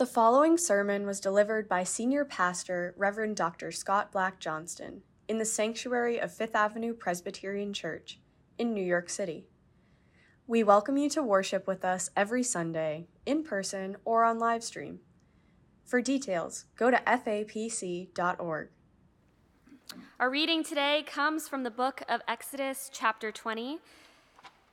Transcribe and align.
The 0.00 0.06
following 0.06 0.56
sermon 0.56 1.04
was 1.04 1.20
delivered 1.20 1.68
by 1.68 1.84
Senior 1.84 2.24
Pastor 2.24 2.94
Reverend 2.96 3.36
Dr. 3.36 3.70
Scott 3.70 4.10
Black 4.10 4.40
Johnston 4.40 5.02
in 5.28 5.36
the 5.36 5.44
sanctuary 5.44 6.18
of 6.18 6.32
Fifth 6.32 6.54
Avenue 6.54 6.94
Presbyterian 6.94 7.74
Church 7.74 8.18
in 8.56 8.72
New 8.72 8.82
York 8.82 9.10
City. 9.10 9.44
We 10.46 10.64
welcome 10.64 10.96
you 10.96 11.10
to 11.10 11.22
worship 11.22 11.66
with 11.66 11.84
us 11.84 12.08
every 12.16 12.42
Sunday, 12.42 13.08
in 13.26 13.44
person 13.44 13.98
or 14.06 14.24
on 14.24 14.38
live 14.38 14.64
stream. 14.64 15.00
For 15.84 16.00
details, 16.00 16.64
go 16.76 16.90
to 16.90 16.96
fapc.org. 16.96 18.68
Our 20.18 20.30
reading 20.30 20.64
today 20.64 21.04
comes 21.06 21.46
from 21.46 21.62
the 21.62 21.70
book 21.70 22.00
of 22.08 22.22
Exodus, 22.26 22.88
chapter 22.90 23.30
20. 23.30 23.80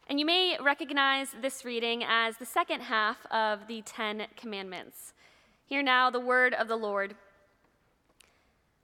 And 0.10 0.22
you 0.22 0.26
may 0.26 0.58
recognize 0.64 1.36
this 1.42 1.66
reading 1.66 2.02
as 2.02 2.38
the 2.38 2.46
second 2.46 2.80
half 2.80 3.26
of 3.26 3.68
the 3.68 3.82
Ten 3.82 4.28
Commandments. 4.38 5.14
Hear 5.68 5.84
now 5.84 6.10
the 6.10 6.22
word 6.22 6.54
of 6.54 6.70
the 6.70 6.78
Lord 6.78 7.14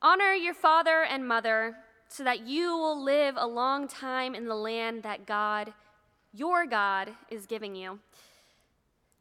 Honor 0.02 0.34
your 0.34 0.54
father 0.54 1.02
and 1.02 1.26
mother, 1.26 1.78
so 2.10 2.26
that 2.26 2.46
you 2.46 2.76
will 2.76 3.02
live 3.02 3.36
a 3.38 3.48
long 3.48 3.88
time 3.88 4.36
in 4.36 4.48
the 4.48 4.56
land 4.56 5.02
that 5.04 5.26
God, 5.26 5.72
your 6.34 6.66
God, 6.66 7.12
is 7.30 7.46
giving 7.46 7.74
you. 7.74 8.00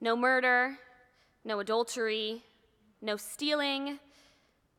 No 0.00 0.16
murder, 0.16 0.76
no 1.44 1.60
adultery, 1.60 2.42
no 3.00 3.16
stealing, 3.16 4.00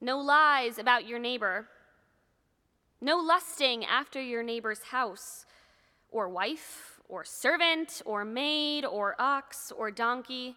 no 0.02 0.20
lies 0.20 0.77
about 0.77 1.08
your 1.08 1.20
neighbor, 1.20 1.70
no 3.00 3.16
lusting 3.16 3.86
after 3.86 4.22
your 4.22 4.44
neighbor's 4.44 4.84
house 4.84 5.46
or 6.12 6.27
wife 6.27 7.00
or 7.08 7.24
servant, 7.24 8.02
or 8.05 8.26
maid, 8.26 8.86
or 8.86 9.16
ox, 9.20 9.72
or 9.77 9.91
donkey. 9.91 10.55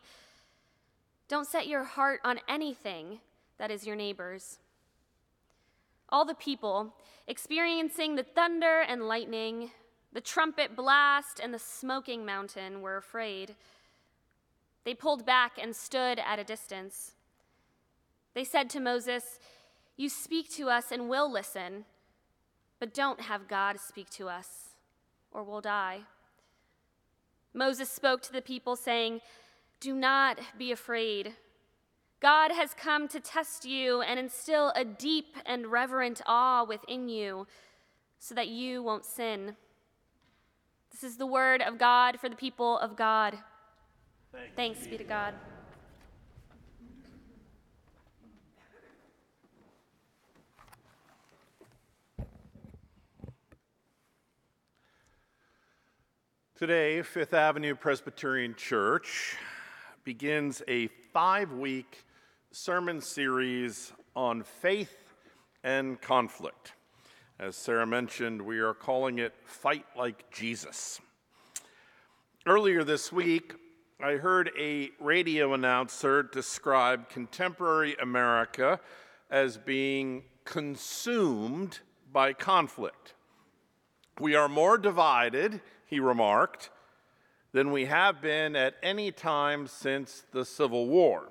Don't 1.29 1.47
set 1.47 1.67
your 1.67 1.85
heart 1.85 2.21
on 2.25 2.41
anything 2.49 3.21
that 3.59 3.71
is 3.71 3.87
your 3.87 3.97
neighbor's. 3.97 4.59
All 6.09 6.25
the 6.25 6.35
people, 6.35 6.95
experiencing 7.27 8.15
the 8.15 8.23
thunder 8.23 8.81
and 8.81 9.09
lightning, 9.09 9.71
the 10.13 10.21
trumpet 10.21 10.77
blast, 10.77 11.41
and 11.43 11.53
the 11.53 11.59
smoking 11.59 12.25
mountain, 12.25 12.81
were 12.81 12.97
afraid. 12.97 13.57
They 14.85 14.95
pulled 14.95 15.27
back 15.27 15.59
and 15.61 15.75
stood 15.75 16.21
at 16.21 16.39
a 16.39 16.45
distance. 16.45 17.13
They 18.35 18.45
said 18.45 18.71
to 18.71 18.81
Moses, 18.81 19.41
You 19.97 20.09
speak 20.09 20.49
to 20.53 20.69
us 20.69 20.93
and 20.93 21.09
we'll 21.09 21.31
listen, 21.31 21.87
but 22.79 22.95
don't 22.95 23.23
have 23.23 23.49
God 23.49 23.81
speak 23.81 24.11
to 24.11 24.29
us, 24.29 24.71
or 25.33 25.43
we'll 25.43 25.61
die. 25.61 26.03
Moses 27.53 27.91
spoke 27.91 28.23
to 28.23 28.33
the 28.33 28.43
people, 28.43 28.77
saying, 28.77 29.23
Do 29.81 29.95
not 29.95 30.39
be 30.59 30.73
afraid. 30.73 31.35
God 32.21 32.51
has 32.51 32.73
come 32.73 33.09
to 33.09 33.21
test 33.21 33.65
you 33.67 34.01
and 34.01 34.19
instill 34.19 34.73
a 34.75 34.85
deep 34.85 35.37
and 35.45 35.67
reverent 35.67 36.23
awe 36.27 36.65
within 36.65 37.09
you 37.09 37.47
so 38.19 38.35
that 38.35 38.49
you 38.49 38.83
won't 38.83 39.05
sin. 39.05 39.57
This 40.91 41.05
is 41.05 41.19
the 41.19 41.27
word 41.27 41.61
of 41.61 41.79
God 41.79 42.19
for 42.19 42.31
the 42.31 42.37
people 42.37 42.79
of 42.79 42.97
God. 42.97 43.37
Thanks, 44.33 44.53
Thanks 44.57 44.87
be 44.87 44.97
to 44.97 45.05
God. 45.05 45.35
Today, 56.57 57.03
Fifth 57.03 57.35
Avenue 57.35 57.75
Presbyterian 57.75 58.55
Church 58.55 59.37
begins 60.07 60.63
a 60.69 60.87
five 61.13 61.51
week 61.51 62.05
sermon 62.53 63.01
series 63.01 63.93
on 64.15 64.41
faith 64.45 65.13
and 65.65 66.01
conflict. 66.01 66.75
As 67.41 67.57
Sarah 67.57 67.89
mentioned, 67.89 68.41
we 68.41 68.61
are 68.61 68.73
calling 68.73 69.19
it 69.19 69.35
Fight 69.43 69.85
Like 69.97 70.31
Jesus. 70.31 71.01
Earlier 72.47 72.85
this 72.85 73.13
week, 73.13 73.55
I 74.01 74.13
heard 74.13 74.53
a 74.57 74.91
radio 75.01 75.55
announcer 75.55 76.23
describe 76.23 77.09
contemporary 77.09 77.97
America 78.01 78.79
as 79.29 79.59
being 79.59 80.23
consumed 80.45 81.81
by 82.13 82.33
conflict. 82.33 83.15
We 84.21 84.37
are 84.37 84.49
more 84.49 84.79
divided 84.79 85.61
he 85.85 85.99
remarked, 85.99 86.71
than 87.57 87.73
we 87.73 87.87
have 87.87 88.21
been 88.21 88.55
at 88.55 88.75
any 88.83 89.11
time 89.11 89.67
since 89.67 90.25
the 90.31 90.45
Civil 90.45 90.89
War. 90.89 91.31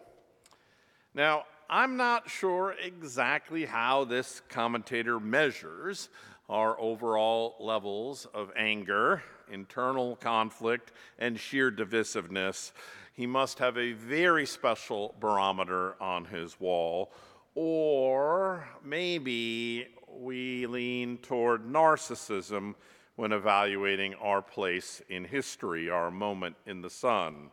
Now, 1.13 1.43
I'm 1.69 1.97
not 1.97 2.31
sure 2.31 2.73
exactly 2.83 3.65
how 3.65 4.05
this 4.05 4.41
commentator 4.49 5.19
measures 5.19 6.09
our 6.49 6.81
overall 6.81 7.55
levels 7.59 8.25
of 8.33 8.51
anger, 8.55 9.21
internal 9.51 10.15
conflict, 10.15 10.93
and 11.19 11.39
sheer 11.39 11.69
divisiveness. 11.71 12.71
He 13.13 13.27
must 13.27 13.59
have 13.59 13.77
a 13.77 13.91
very 13.91 14.47
special 14.47 15.13
barometer 15.19 15.93
on 16.01 16.25
his 16.25 16.59
wall, 16.59 17.11
or 17.53 18.67
maybe 18.83 19.89
we 20.11 20.65
lean 20.65 21.19
toward 21.19 21.67
narcissism 21.67 22.73
when 23.15 23.31
evaluating 23.31 24.13
our 24.15 24.41
place 24.41 25.01
in 25.09 25.23
history, 25.23 25.89
our 25.89 26.11
moment 26.11 26.55
in 26.65 26.81
the 26.81 26.89
sun. 26.89 27.49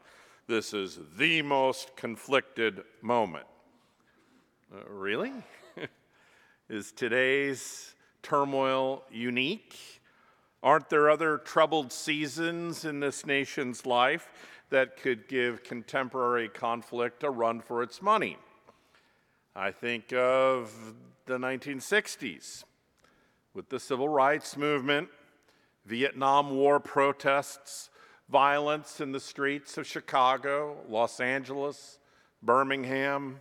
This 0.49 0.75
is 0.75 0.99
the 1.17 1.43
most 1.43 1.95
conflicted 1.97 2.83
moment. 3.00 3.47
Uh, 4.75 4.78
really? 4.91 5.33
is 6.69 6.91
today's 6.91 7.95
turmoil 8.23 9.05
unique? 9.11 9.77
Aren't 10.62 10.91
there 10.91 11.11
other 11.11 11.39
troubled 11.39 11.93
seasons 11.93 12.84
in 12.84 13.00
this 13.00 13.25
nation's 13.25 13.87
life 13.87 14.33
that 14.71 14.97
could 14.97 15.29
give 15.29 15.62
contemporary 15.62 16.49
conflict 16.49 17.23
a 17.23 17.31
run 17.31 17.61
for 17.61 17.83
its 17.83 18.03
money? 18.03 18.37
I 19.55 19.71
think 19.71 20.12
of 20.12 20.73
the 21.27 21.39
1960s 21.39 22.65
with 23.55 23.69
the 23.69 23.79
civil 23.79 24.09
rights 24.09 24.56
movement 24.56 25.09
Vietnam 25.84 26.50
War 26.50 26.78
protests, 26.81 27.91
violence 28.28 29.00
in 29.00 29.12
the 29.12 29.20
streets 29.20 29.76
of 29.78 29.87
Chicago, 29.87 30.76
Los 30.88 31.20
Angeles, 31.20 31.98
Birmingham, 32.43 33.41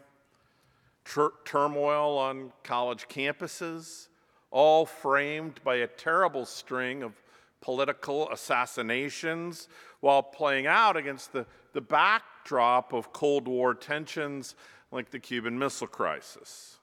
tur- 1.05 1.33
turmoil 1.45 2.17
on 2.17 2.51
college 2.63 3.07
campuses, 3.07 4.07
all 4.49 4.85
framed 4.85 5.63
by 5.63 5.75
a 5.77 5.87
terrible 5.87 6.45
string 6.45 7.03
of 7.03 7.13
political 7.61 8.29
assassinations 8.31 9.67
while 9.99 10.23
playing 10.23 10.67
out 10.67 10.97
against 10.97 11.31
the, 11.31 11.45
the 11.73 11.81
backdrop 11.81 12.91
of 12.91 13.13
Cold 13.13 13.47
War 13.47 13.73
tensions 13.73 14.55
like 14.91 15.11
the 15.11 15.19
Cuban 15.19 15.57
Missile 15.57 15.87
Crisis. 15.87 16.79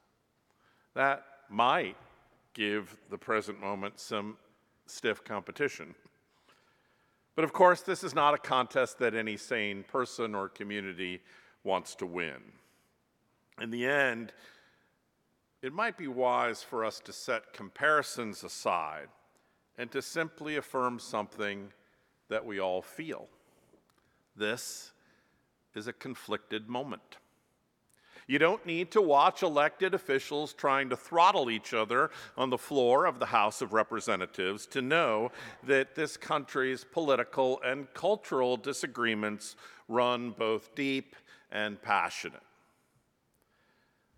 That 0.94 1.24
might 1.50 1.96
give 2.54 2.96
the 3.10 3.18
present 3.18 3.60
moment 3.60 3.98
some 3.98 4.36
stiff 4.90 5.24
competition. 5.24 5.94
But 7.34 7.44
of 7.44 7.52
course, 7.52 7.82
this 7.82 8.02
is 8.02 8.14
not 8.14 8.34
a 8.34 8.38
contest 8.38 8.98
that 8.98 9.14
any 9.14 9.36
sane 9.36 9.84
person 9.84 10.34
or 10.34 10.48
community 10.48 11.20
wants 11.62 11.94
to 11.96 12.06
win. 12.06 12.42
In 13.60 13.70
the 13.70 13.86
end, 13.86 14.32
it 15.62 15.72
might 15.72 15.96
be 15.96 16.08
wise 16.08 16.62
for 16.62 16.84
us 16.84 17.00
to 17.00 17.12
set 17.12 17.52
comparisons 17.52 18.44
aside 18.44 19.08
and 19.76 19.90
to 19.92 20.02
simply 20.02 20.56
affirm 20.56 20.98
something 20.98 21.72
that 22.28 22.44
we 22.44 22.60
all 22.60 22.82
feel. 22.82 23.28
This 24.36 24.92
is 25.74 25.86
a 25.86 25.92
conflicted 25.92 26.68
moment. 26.68 27.18
You 28.28 28.38
don't 28.38 28.64
need 28.66 28.90
to 28.90 29.00
watch 29.00 29.42
elected 29.42 29.94
officials 29.94 30.52
trying 30.52 30.90
to 30.90 30.96
throttle 30.96 31.50
each 31.50 31.72
other 31.72 32.10
on 32.36 32.50
the 32.50 32.58
floor 32.58 33.06
of 33.06 33.18
the 33.18 33.26
House 33.26 33.62
of 33.62 33.72
Representatives 33.72 34.66
to 34.66 34.82
know 34.82 35.32
that 35.66 35.94
this 35.94 36.18
country's 36.18 36.84
political 36.84 37.58
and 37.64 37.92
cultural 37.94 38.58
disagreements 38.58 39.56
run 39.88 40.32
both 40.32 40.74
deep 40.74 41.16
and 41.50 41.80
passionate. 41.80 42.42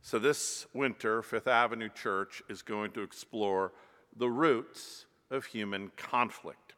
So, 0.02 0.18
this 0.18 0.66
winter, 0.74 1.22
Fifth 1.22 1.46
Avenue 1.46 1.90
Church 1.90 2.42
is 2.48 2.62
going 2.62 2.90
to 2.92 3.02
explore 3.02 3.70
the 4.16 4.30
roots 4.30 5.06
of 5.30 5.44
human 5.44 5.92
conflict. 5.96 6.74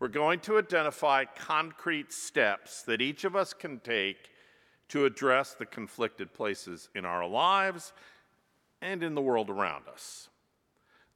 We're 0.00 0.08
going 0.08 0.40
to 0.40 0.58
identify 0.58 1.26
concrete 1.26 2.12
steps 2.12 2.82
that 2.82 3.00
each 3.00 3.22
of 3.22 3.36
us 3.36 3.52
can 3.52 3.78
take 3.78 4.30
to 4.90 5.04
address 5.04 5.54
the 5.54 5.66
conflicted 5.66 6.32
places 6.34 6.88
in 6.94 7.04
our 7.04 7.26
lives 7.26 7.92
and 8.82 9.02
in 9.02 9.14
the 9.14 9.20
world 9.20 9.48
around 9.48 9.84
us. 9.88 10.28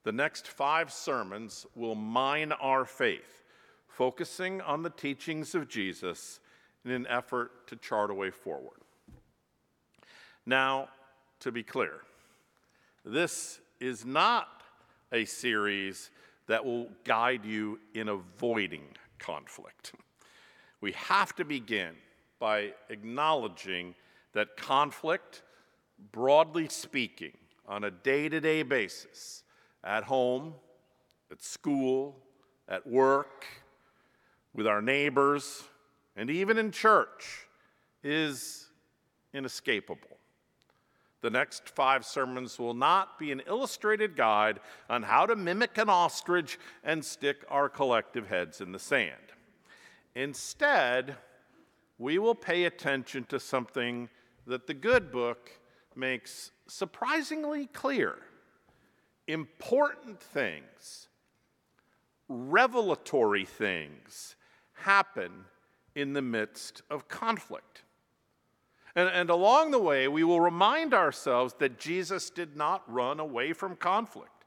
The 0.05 0.13
next 0.13 0.49
five 0.49 0.93
sermons 0.93 1.67
will 1.75 1.95
mine 1.95 2.53
our 2.53 2.85
faith, 2.85 3.43
focusing 3.89 4.61
on 4.61 4.83
the 4.83 4.91
teachings 4.91 5.55
of 5.55 5.69
Jesus 5.69 6.41
in 6.85 6.91
an 6.91 7.07
effort 7.09 7.67
to 7.69 7.77
chart 7.77 8.11
a 8.11 8.15
way 8.15 8.31
forward. 8.31 8.81
Now, 10.47 10.89
to 11.41 11.51
be 11.51 11.63
clear, 11.63 12.01
this 13.05 13.61
is 13.81 14.05
not 14.05 14.63
a 15.13 15.25
series 15.25 16.11
that 16.47 16.65
will 16.65 16.89
guide 17.05 17.45
you 17.45 17.81
in 17.95 18.09
avoiding 18.09 18.85
conflict. 19.19 19.95
We 20.81 20.93
have 20.93 21.35
to 21.37 21.45
begin 21.45 21.95
by 22.39 22.73
acknowledging 22.89 23.95
that 24.33 24.57
conflict, 24.57 25.43
broadly 26.13 26.69
speaking, 26.69 27.33
on 27.67 27.85
a 27.85 27.91
day 27.91 28.29
to 28.29 28.41
day 28.41 28.63
basis, 28.63 29.43
at 29.83 30.05
home, 30.05 30.55
at 31.31 31.43
school, 31.43 32.17
at 32.69 32.87
work, 32.87 33.47
with 34.55 34.67
our 34.67 34.83
neighbors, 34.83 35.65
and 36.17 36.31
even 36.31 36.59
in 36.59 36.71
church, 36.71 37.47
is 38.03 38.69
inescapable. 39.33 40.19
The 41.23 41.31
next 41.31 41.71
five 41.71 42.05
sermons 42.05 42.59
will 42.59 42.75
not 42.75 43.19
be 43.19 43.33
an 43.33 43.41
illustrated 43.47 44.15
guide 44.15 44.61
on 44.91 45.03
how 45.03 45.25
to 45.25 45.35
mimic 45.35 45.79
an 45.79 45.89
ostrich 45.89 46.59
and 46.85 47.03
stick 47.03 47.45
our 47.49 47.71
collective 47.71 48.29
heads 48.29 48.61
in 48.61 48.73
the 48.73 48.79
sand. 48.79 49.15
Instead, 50.15 51.17
we 52.05 52.19
will 52.19 52.35
pay 52.35 52.65
attention 52.65 53.25
to 53.25 53.41
something 53.41 54.11
that 54.47 54.67
the 54.67 54.75
good 54.75 55.11
book 55.11 55.51
makes 55.97 56.51
surprisingly 56.67 57.65
clear 57.69 58.19
important 59.27 60.21
things, 60.21 61.09
revelatory 62.29 63.47
things 63.47 64.37
happen 64.75 65.47
in 65.95 66.13
the 66.13 66.21
midst 66.21 66.83
of 66.91 67.09
conflict. 67.09 67.85
And, 68.95 69.09
and, 69.09 69.31
along 69.31 69.71
the 69.71 69.79
way, 69.79 70.07
we 70.07 70.25
will 70.25 70.43
remind 70.43 70.93
ourselves 70.93 71.55
that 71.59 71.79
Jesus 71.79 72.29
did 72.29 72.55
not 72.55 72.83
run 72.87 73.19
away 73.19 73.55
from 73.55 73.77
conflict. 73.77 74.45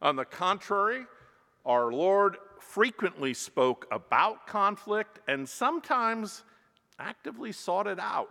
On 0.00 0.16
the 0.16 0.24
contrary, 0.24 1.04
our 1.66 1.92
Lord 1.92 2.38
frequently 2.58 3.34
spoke 3.34 3.86
about 3.92 4.46
conflict 4.46 5.20
and 5.28 5.46
sometimes 5.46 6.44
actively 6.98 7.52
sought 7.52 7.86
it 7.86 7.98
out. 7.98 8.30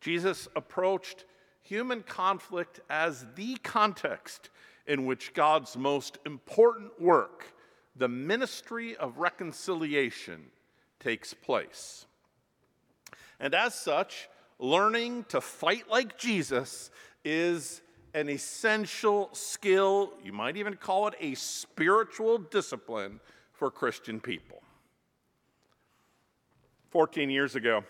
Jesus 0.00 0.48
approached 0.56 1.24
human 1.62 2.02
conflict 2.02 2.80
as 2.90 3.24
the 3.36 3.56
context 3.62 4.50
in 4.86 5.06
which 5.06 5.32
God's 5.32 5.76
most 5.76 6.18
important 6.26 7.00
work, 7.00 7.54
the 7.94 8.08
ministry 8.08 8.96
of 8.96 9.18
reconciliation, 9.18 10.46
takes 10.98 11.34
place. 11.34 12.06
And 13.38 13.54
as 13.54 13.74
such, 13.74 14.28
learning 14.58 15.26
to 15.28 15.40
fight 15.40 15.88
like 15.88 16.18
Jesus 16.18 16.90
is 17.24 17.80
an 18.14 18.28
essential 18.28 19.30
skill, 19.32 20.12
you 20.22 20.32
might 20.32 20.56
even 20.56 20.74
call 20.74 21.08
it 21.08 21.14
a 21.20 21.34
spiritual 21.34 22.38
discipline 22.38 23.20
for 23.52 23.70
Christian 23.70 24.20
people. 24.20 24.62
14 26.92 27.30
years 27.30 27.56
ago, 27.56 27.84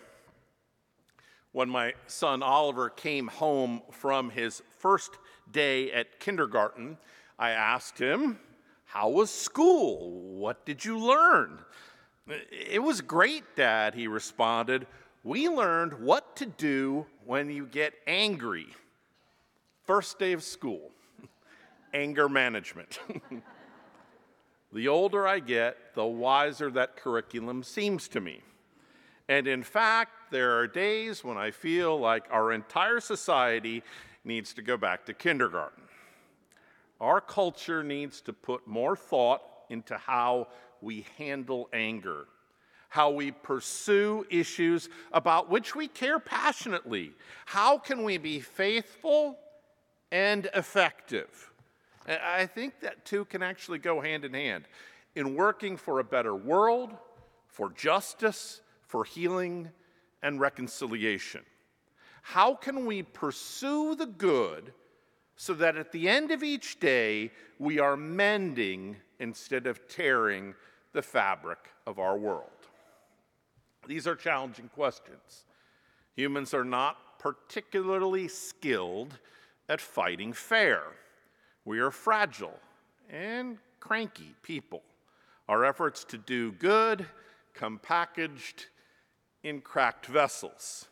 when 1.51 1.69
my 1.69 1.93
son 2.07 2.41
Oliver 2.41 2.89
came 2.89 3.27
home 3.27 3.81
from 3.91 4.29
his 4.29 4.63
first 4.77 5.11
day 5.51 5.91
at 5.91 6.21
kindergarten, 6.21 6.97
I 7.37 7.49
asked 7.49 7.99
him, 7.99 8.39
How 8.85 9.09
was 9.09 9.29
school? 9.29 10.09
What 10.37 10.65
did 10.65 10.85
you 10.85 10.97
learn? 10.97 11.59
It 12.49 12.81
was 12.81 13.01
great, 13.01 13.43
Dad, 13.57 13.93
he 13.93 14.07
responded. 14.07 14.87
We 15.25 15.49
learned 15.49 15.93
what 15.95 16.37
to 16.37 16.45
do 16.45 17.05
when 17.25 17.49
you 17.49 17.65
get 17.65 17.93
angry. 18.07 18.67
First 19.83 20.17
day 20.17 20.31
of 20.31 20.41
school, 20.41 20.91
anger 21.93 22.29
management. 22.29 22.99
the 24.71 24.87
older 24.87 25.27
I 25.27 25.39
get, 25.39 25.93
the 25.93 26.05
wiser 26.05 26.71
that 26.71 26.95
curriculum 26.95 27.63
seems 27.63 28.07
to 28.07 28.21
me. 28.21 28.41
And 29.29 29.47
in 29.47 29.63
fact, 29.63 30.31
there 30.31 30.57
are 30.57 30.67
days 30.67 31.23
when 31.23 31.37
I 31.37 31.51
feel 31.51 31.97
like 31.97 32.25
our 32.29 32.51
entire 32.51 32.99
society 32.99 33.83
needs 34.25 34.53
to 34.53 34.61
go 34.61 34.77
back 34.77 35.05
to 35.05 35.13
kindergarten. 35.13 35.83
Our 36.99 37.21
culture 37.21 37.83
needs 37.83 38.21
to 38.21 38.33
put 38.33 38.67
more 38.67 38.95
thought 38.95 39.41
into 39.69 39.97
how 39.97 40.47
we 40.81 41.05
handle 41.17 41.69
anger, 41.73 42.27
how 42.89 43.11
we 43.11 43.31
pursue 43.31 44.25
issues 44.29 44.89
about 45.11 45.49
which 45.49 45.75
we 45.75 45.87
care 45.87 46.19
passionately. 46.19 47.13
How 47.45 47.77
can 47.77 48.03
we 48.03 48.17
be 48.17 48.39
faithful 48.39 49.37
and 50.11 50.49
effective? 50.53 51.51
I 52.07 52.45
think 52.45 52.81
that 52.81 53.05
two 53.05 53.25
can 53.25 53.41
actually 53.41 53.79
go 53.79 54.01
hand 54.01 54.25
in 54.25 54.33
hand 54.33 54.65
in 55.15 55.35
working 55.35 55.77
for 55.77 55.99
a 55.99 56.03
better 56.03 56.35
world, 56.35 56.93
for 57.47 57.69
justice, 57.71 58.61
for 58.93 59.03
healing 59.03 59.71
and 60.21 60.39
reconciliation. 60.39 61.41
How 62.21 62.53
can 62.53 62.85
we 62.85 63.01
pursue 63.01 63.95
the 63.95 64.05
good 64.05 64.71
so 65.35 65.55
that 65.55 65.77
at 65.77 65.91
the 65.91 66.07
end 66.07 66.29
of 66.29 66.43
each 66.43 66.79
day 66.79 67.31
we 67.57 67.79
are 67.79 67.97
mending 67.97 68.97
instead 69.19 69.65
of 69.65 69.87
tearing 69.87 70.53
the 70.91 71.01
fabric 71.01 71.57
of 71.87 71.97
our 71.97 72.15
world? 72.15 72.67
These 73.87 74.05
are 74.05 74.15
challenging 74.15 74.69
questions. 74.75 75.45
Humans 76.15 76.53
are 76.53 76.63
not 76.63 77.17
particularly 77.17 78.27
skilled 78.27 79.17
at 79.69 79.81
fighting 79.81 80.33
fair. 80.33 80.83
We 81.65 81.79
are 81.79 81.89
fragile 81.89 82.59
and 83.09 83.57
cranky 83.79 84.35
people. 84.43 84.83
Our 85.49 85.65
efforts 85.65 86.03
to 86.03 86.19
do 86.19 86.51
good 86.51 87.07
come 87.55 87.79
packaged 87.79 88.67
in 89.43 89.61
cracked 89.61 90.05
vessels. 90.05 90.87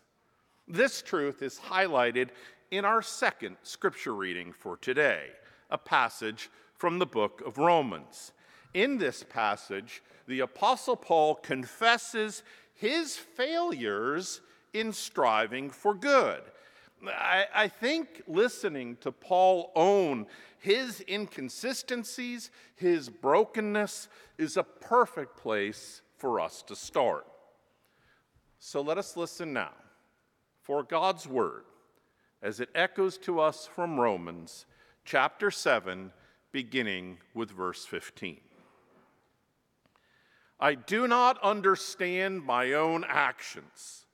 This 0.67 1.01
truth 1.01 1.41
is 1.41 1.59
highlighted 1.59 2.29
in 2.69 2.85
our 2.85 3.01
second 3.01 3.57
scripture 3.63 4.13
reading 4.13 4.53
for 4.53 4.77
today, 4.77 5.27
a 5.69 5.77
passage 5.77 6.49
from 6.75 6.99
the 6.99 7.05
book 7.05 7.41
of 7.45 7.57
Romans. 7.57 8.31
In 8.73 8.97
this 8.97 9.23
passage, 9.23 10.01
the 10.27 10.39
Apostle 10.39 10.95
Paul 10.95 11.35
confesses 11.35 12.43
his 12.73 13.17
failures 13.17 14.41
in 14.73 14.93
striving 14.93 15.69
for 15.69 15.93
good. 15.93 16.41
I, 17.05 17.45
I, 17.53 17.67
think 17.67 18.21
listening 18.27 18.95
to 19.01 19.11
Paul 19.11 19.71
own 19.75 20.27
his 20.59 21.03
inconsistencies, 21.09 22.51
his 22.75 23.09
brokenness, 23.09 24.07
is 24.37 24.55
a 24.55 24.63
perfect 24.63 25.35
place 25.35 26.01
for 26.17 26.39
us 26.39 26.61
to 26.63 26.75
start. 26.75 27.25
So 28.63 28.79
let 28.81 28.99
us 28.99 29.17
listen 29.17 29.53
now 29.53 29.71
for 30.61 30.83
God's 30.83 31.27
word 31.27 31.63
as 32.43 32.59
it 32.59 32.69
echoes 32.75 33.17
to 33.17 33.39
us 33.39 33.67
from 33.67 33.99
Romans 33.99 34.67
chapter 35.03 35.49
7, 35.49 36.11
beginning 36.51 37.17
with 37.33 37.49
verse 37.49 37.85
15. 37.87 38.39
I 40.59 40.75
do 40.75 41.07
not 41.07 41.41
understand 41.41 42.45
my 42.45 42.73
own 42.73 43.03
actions, 43.03 44.05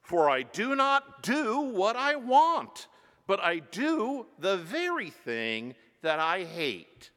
for 0.00 0.30
I 0.30 0.42
do 0.42 0.76
not 0.76 1.24
do 1.24 1.58
what 1.58 1.96
I 1.96 2.14
want, 2.14 2.86
but 3.26 3.40
I 3.40 3.58
do 3.58 4.26
the 4.38 4.56
very 4.56 5.10
thing 5.10 5.74
that 6.02 6.20
I 6.20 6.44
hate. 6.44 7.10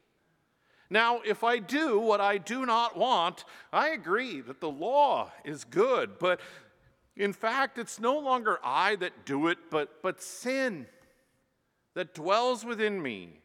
Now, 0.90 1.22
if 1.24 1.42
I 1.42 1.58
do 1.58 1.98
what 1.98 2.20
I 2.20 2.38
do 2.38 2.66
not 2.66 2.96
want, 2.96 3.44
I 3.72 3.88
agree 3.88 4.40
that 4.42 4.60
the 4.60 4.70
law 4.70 5.32
is 5.44 5.64
good, 5.64 6.18
but 6.18 6.40
in 7.16 7.32
fact, 7.32 7.78
it's 7.78 8.00
no 8.00 8.18
longer 8.18 8.58
I 8.62 8.96
that 8.96 9.24
do 9.24 9.48
it, 9.48 9.58
but, 9.70 10.02
but 10.02 10.20
sin 10.20 10.86
that 11.94 12.14
dwells 12.14 12.64
within 12.64 13.00
me. 13.00 13.40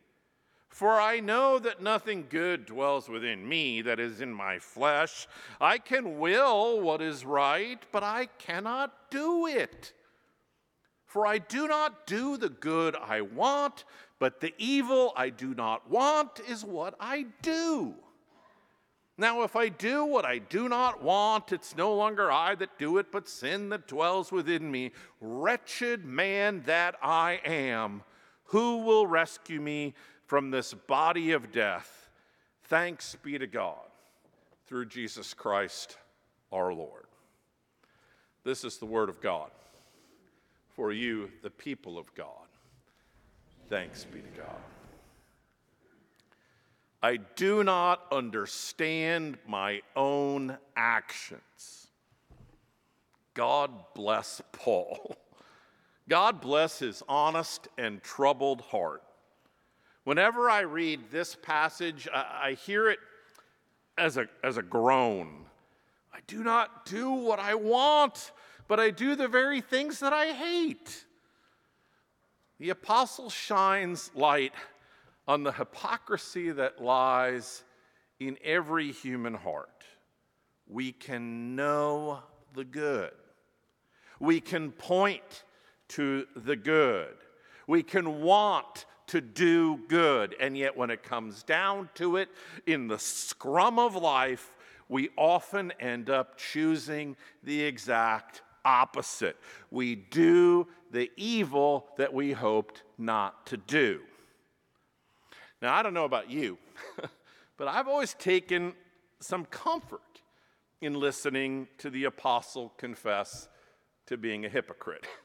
For 0.70 1.00
I 1.00 1.20
know 1.20 1.60
that 1.60 1.82
nothing 1.82 2.28
good 2.30 2.66
dwells 2.66 3.10
within 3.10 3.48
me 3.48 3.82
that 3.82 4.00
is 4.00 4.22
in 4.22 4.34
my 4.34 4.60
flesh. 4.60 5.28
I 5.60 5.78
can 5.78 6.20
will 6.20 6.80
what 6.80 7.02
is 7.02 7.26
right, 7.26 7.80
but 7.92 8.04
I 8.04 8.28
cannot 8.38 9.12
do 9.12 9.46
it. 9.48 9.94
For 11.06 11.26
I 11.26 11.40
do 11.40 11.68
not 11.68 12.06
do 12.06 12.38
the 12.38 12.50
good 12.50 12.96
I 12.96 13.22
want, 13.22 13.84
but 14.20 14.40
the 14.40 14.54
evil 14.58 15.12
I 15.16 15.30
do 15.30 15.56
not 15.56 15.90
want 15.90 16.40
is 16.48 16.64
what 16.64 16.96
I 17.00 17.26
do. 17.42 17.96
Now, 19.20 19.44
if 19.44 19.58
I 19.58 19.68
do 19.68 20.06
what 20.06 20.24
I 20.24 20.38
do 20.38 20.70
not 20.70 21.04
want, 21.04 21.52
it's 21.52 21.76
no 21.76 21.94
longer 21.94 22.32
I 22.32 22.56
that 22.56 22.80
do 22.80 23.00
it, 23.00 23.12
but 23.12 23.28
sin 23.28 23.68
that 23.68 23.86
dwells 23.86 24.32
within 24.32 24.72
me. 24.72 24.94
Wretched 25.20 26.06
man 26.06 26.64
that 26.68 26.96
I 27.04 27.42
am, 27.44 28.04
who 28.46 28.78
will 28.78 29.06
rescue 29.06 29.60
me 29.60 29.94
from 30.26 30.52
this 30.52 30.74
body 30.74 31.34
of 31.34 31.52
death? 31.52 32.10
Thanks 32.64 33.18
be 33.22 33.38
to 33.38 33.46
God 33.46 33.90
through 34.68 34.86
Jesus 34.86 35.34
Christ 35.34 35.98
our 36.54 36.74
Lord. 36.74 37.08
This 38.46 38.64
is 38.64 38.78
the 38.78 38.86
word 38.86 39.10
of 39.10 39.20
God 39.20 39.52
for 40.70 40.94
you, 40.94 41.30
the 41.44 41.50
people 41.50 41.98
of 41.98 42.16
God. 42.16 42.48
Thanks 43.68 44.06
be 44.06 44.22
to 44.22 44.42
God. 44.42 44.79
I 47.02 47.18
do 47.18 47.64
not 47.64 48.02
understand 48.12 49.38
my 49.48 49.82
own 49.96 50.58
actions. 50.76 51.88
God 53.34 53.72
bless 53.94 54.42
Paul. 54.52 55.16
God 56.10 56.42
bless 56.42 56.80
his 56.80 57.02
honest 57.08 57.68
and 57.78 58.04
troubled 58.04 58.62
heart. 58.62 59.04
Whenever 60.04 60.50
I 60.50 60.62
read 60.62 61.12
this 61.12 61.36
passage, 61.36 62.08
I, 62.14 62.50
I 62.50 62.54
hear 62.54 62.90
it 62.90 63.00
as 63.98 64.18
a, 64.18 64.28
as 64.44 64.58
a 64.58 64.64
groan. 64.64 65.46
I 66.14 66.20
do 66.28 66.44
not 66.44 66.86
do 66.86 67.12
what 67.12 67.40
I 67.40 67.56
want, 67.56 68.32
but 68.68 68.80
I 68.80 68.90
do 68.90 69.16
the 69.16 69.28
very 69.28 69.62
things 69.62 70.00
that 70.00 70.12
I 70.12 70.34
hate. 70.34 71.06
The 72.60 72.72
apostle 72.72 73.30
shines 73.30 74.12
light 74.16 74.54
on 75.30 75.44
the 75.44 75.52
hypocrisy 75.52 76.50
that 76.50 76.84
lies 76.84 77.64
in 78.20 78.36
every 78.44 78.92
human 78.92 79.36
heart. 79.36 79.84
We 80.68 80.92
can 80.92 81.56
know 81.56 82.24
the 82.56 82.66
good, 82.66 83.12
we 84.20 84.42
can 84.42 84.72
point 84.72 85.44
to 85.90 86.26
the 86.36 86.56
good, 86.56 87.14
we 87.68 87.84
can 87.84 88.24
want 88.24 88.88
to 89.06 89.22
do 89.22 89.78
good, 89.88 90.36
and 90.40 90.58
yet 90.58 90.76
when 90.76 90.90
it 90.90 91.04
comes 91.04 91.44
down 91.44 91.90
to 91.94 92.18
it, 92.18 92.30
in 92.66 92.88
the 92.88 92.98
scrum 92.98 93.78
of 93.78 93.96
life, 93.96 94.56
we 94.88 95.10
often 95.16 95.72
end 95.80 96.10
up 96.10 96.38
choosing 96.38 97.16
the 97.44 97.62
exact 97.62 98.42
opposite. 98.66 99.38
We 99.70 99.94
do 99.94 100.68
the 100.92 101.12
evil 101.18 101.86
that 101.98 102.12
we 102.12 102.32
hoped 102.32 102.82
not 102.98 103.46
to 103.46 103.58
do. 103.58 104.02
Now, 105.62 105.74
I 105.74 105.84
don't 105.84 105.94
know 105.94 106.06
about 106.06 106.30
you, 106.30 106.58
but 107.58 107.68
I've 107.68 107.88
always 107.88 108.14
taken 108.14 108.74
some 109.20 109.46
comfort 109.46 110.02
in 110.82 110.94
listening 110.94 111.68
to 111.80 111.90
the 111.90 112.06
apostle 112.06 112.74
confess 112.78 113.50
to 114.06 114.18
being 114.18 114.46
a 114.46 114.50
hypocrite. 114.50 115.06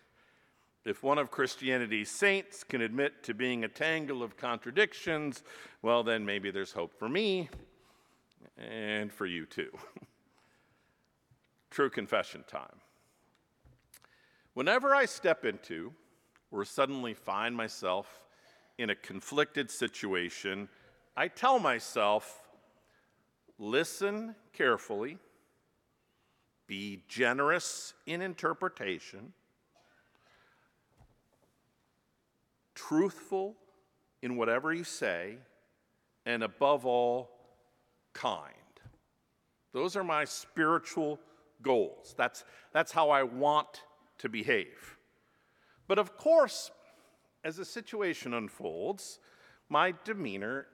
If 0.85 1.03
one 1.03 1.17
of 1.17 1.31
Christianity's 1.31 2.11
saints 2.11 2.63
can 2.63 2.83
admit 2.83 3.23
to 3.23 3.33
being 3.33 3.65
a 3.65 3.69
tangle 3.69 4.23
of 4.23 4.37
contradictions, 4.37 5.43
well, 5.81 6.03
then 6.03 6.27
maybe 6.27 6.51
there's 6.51 6.73
hope 6.73 6.93
for 6.99 7.09
me 7.09 7.49
and 8.59 9.11
for 9.11 9.25
you 9.25 9.47
too. 9.47 9.71
True 11.71 11.89
confession 11.89 12.45
time. 12.47 12.83
Whenever 14.53 14.95
I 14.95 15.07
step 15.07 15.47
into 15.47 15.95
or 16.51 16.67
suddenly 16.67 17.15
find 17.15 17.57
myself 17.57 18.24
in 18.79 18.91
a 18.91 18.95
conflicted 18.95 19.71
situation, 19.71 20.69
I 21.17 21.29
tell 21.29 21.59
myself, 21.59 22.43
listen 23.59 24.35
carefully, 24.53 25.19
be 26.67 27.03
generous 27.09 27.95
in 28.07 28.21
interpretation, 28.23 29.33
truthful 32.75 33.55
in 34.23 34.37
whatever 34.37 34.73
you 34.73 34.85
say, 34.85 35.37
and 36.27 36.43
above 36.43 36.87
all, 36.87 37.31
kind. 38.13 38.55
Those 39.73 39.97
are 39.97 40.05
my 40.05 40.25
spiritual 40.25 41.21
goals. 41.63 42.15
That's, 42.17 42.45
that's 42.73 42.93
how 42.93 43.11
I 43.11 43.23
want 43.23 43.83
to 44.19 44.29
behave. 44.29 44.97
But 45.87 45.99
of 45.99 46.17
course, 46.17 46.71
as 47.45 47.57
the 47.57 47.65
situation 47.65 48.35
unfolds, 48.35 49.21
my 49.69 49.95
demeanor 50.05 50.67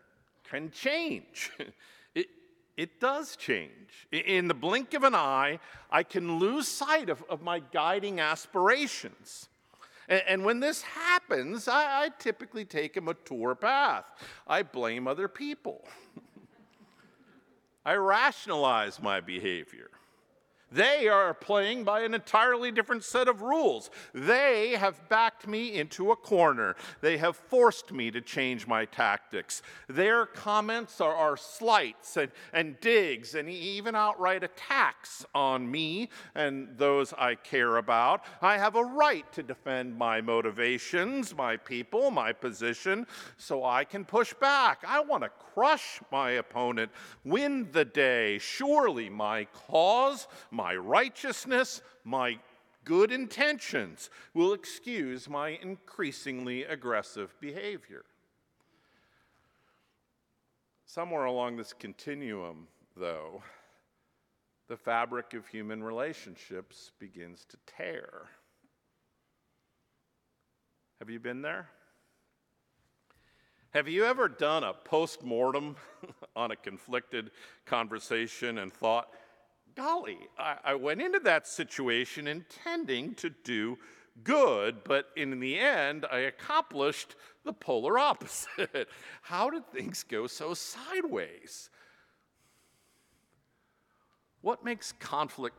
can 0.49 0.71
change. 0.71 1.51
it, 2.15 2.29
it 2.77 3.01
does 3.01 3.37
change. 3.37 4.09
In 4.13 4.49
the 4.49 4.55
blink 4.55 4.95
of 4.95 5.03
an 5.03 5.15
eye, 5.15 5.59
I 5.91 6.05
can 6.05 6.39
lose 6.39 6.69
sight 6.69 7.11
of, 7.11 7.23
of 7.29 7.43
my 7.43 7.59
guiding 7.59 8.21
aspirations. 8.21 9.49
And, 10.09 10.23
and 10.29 10.45
when 10.45 10.61
this 10.61 10.83
happens, 10.83 11.69
I, 11.69 12.05
I 12.05 12.11
typically 12.19 12.65
take 12.65 12.97
a 12.97 13.01
mature 13.01 13.55
path. 13.55 14.05
I 14.47 14.63
blame 14.63 15.09
other 15.09 15.29
people. 15.29 15.85
I 17.85 17.95
rationalize 17.95 19.03
my 19.03 19.21
behavior. 19.21 19.91
They 20.73 21.09
are 21.09 21.35
playing 21.35 21.85
by 21.85 22.01
an 22.01 22.15
entirely 22.15 22.71
different 22.71 23.05
set 23.05 23.29
of 23.29 23.43
rules. 23.43 23.91
They 24.15 24.71
have 24.71 25.09
backed 25.09 25.47
me 25.47 25.75
into 25.79 26.13
a 26.13 26.17
corner. 26.17 26.77
They 27.01 27.19
have 27.19 27.37
forced 27.37 27.93
me 27.93 28.11
to 28.13 28.21
change 28.21 28.67
my 28.67 28.85
tactics. 28.85 29.63
Their 29.89 30.27
comments 30.27 31.01
are, 31.01 31.15
are 31.15 31.37
slights 31.37 32.17
and, 32.17 32.31
and 32.53 32.79
digs 32.81 33.35
and 33.35 33.49
even 33.49 33.95
outright 33.95 34.45
attacks 34.45 35.25
on 35.35 35.71
me 35.71 36.09
and 36.35 36.69
those 36.77 37.13
I 37.19 37.35
care 37.35 37.77
about. 37.79 38.25
I 38.41 38.57
have 38.59 38.77
a 38.77 38.85
right 38.85 39.31
to 39.33 39.43
defend 39.43 39.97
my 39.97 40.21
motivations, 40.21 41.35
my 41.35 41.57
people, 41.57 42.11
my 42.11 42.33
position, 42.33 43.07
so 43.37 43.65
I 43.65 43.85
can 43.85 44.05
push 44.05 44.33
back. 44.35 44.85
I 44.87 45.01
want 45.01 45.25
to 45.25 45.31
crush 45.55 46.01
my 46.13 46.33
opponent, 46.33 46.91
win 47.25 47.69
the 47.73 47.85
day. 47.85 48.39
Surely 48.39 49.11
my 49.11 49.47
cause, 49.47 50.29
my 50.61 50.77
righteousness, 50.77 51.81
my 52.05 52.39
good 52.85 53.11
intentions 53.11 54.11
will 54.35 54.53
excuse 54.53 55.27
my 55.27 55.59
increasingly 55.63 56.65
aggressive 56.65 57.35
behavior. 57.41 58.05
Somewhere 60.85 61.25
along 61.25 61.57
this 61.57 61.73
continuum, 61.73 62.67
though, 62.95 63.43
the 64.69 64.77
fabric 64.77 65.33
of 65.33 65.47
human 65.47 65.83
relationships 65.83 66.91
begins 66.99 67.47
to 67.47 67.57
tear. 67.67 68.25
Have 70.99 71.09
you 71.09 71.21
been 71.21 71.41
there? 71.41 71.71
Have 73.71 73.89
you 73.89 74.05
ever 74.05 74.29
done 74.29 74.63
a 74.63 74.75
post 74.75 75.23
mortem 75.23 75.77
on 76.37 76.51
a 76.51 76.57
conflicted 76.57 77.31
conversation 77.65 78.59
and 78.59 78.71
thought, 78.71 79.09
golly, 79.75 80.19
I, 80.39 80.57
I 80.65 80.75
went 80.75 81.03
into 81.03 81.21
that 81.21 81.47
situation 81.47 82.27
intending 82.27 83.15
to 83.17 83.31
do 83.31 83.79
good, 84.25 84.85
but 84.85 85.07
in 85.17 85.41
the 85.41 85.59
end, 85.59 86.07
I 86.11 86.21
accomplished 86.21 87.17
the 87.45 87.53
polar 87.53 87.99
opposite. 87.99 88.89
How 89.23 89.51
did 89.51 89.67
things 89.73 90.03
go 90.03 90.27
so 90.27 90.55
sideways? 90.55 91.71
What 94.43 94.65
makes 94.65 94.93
conflict 94.93 95.57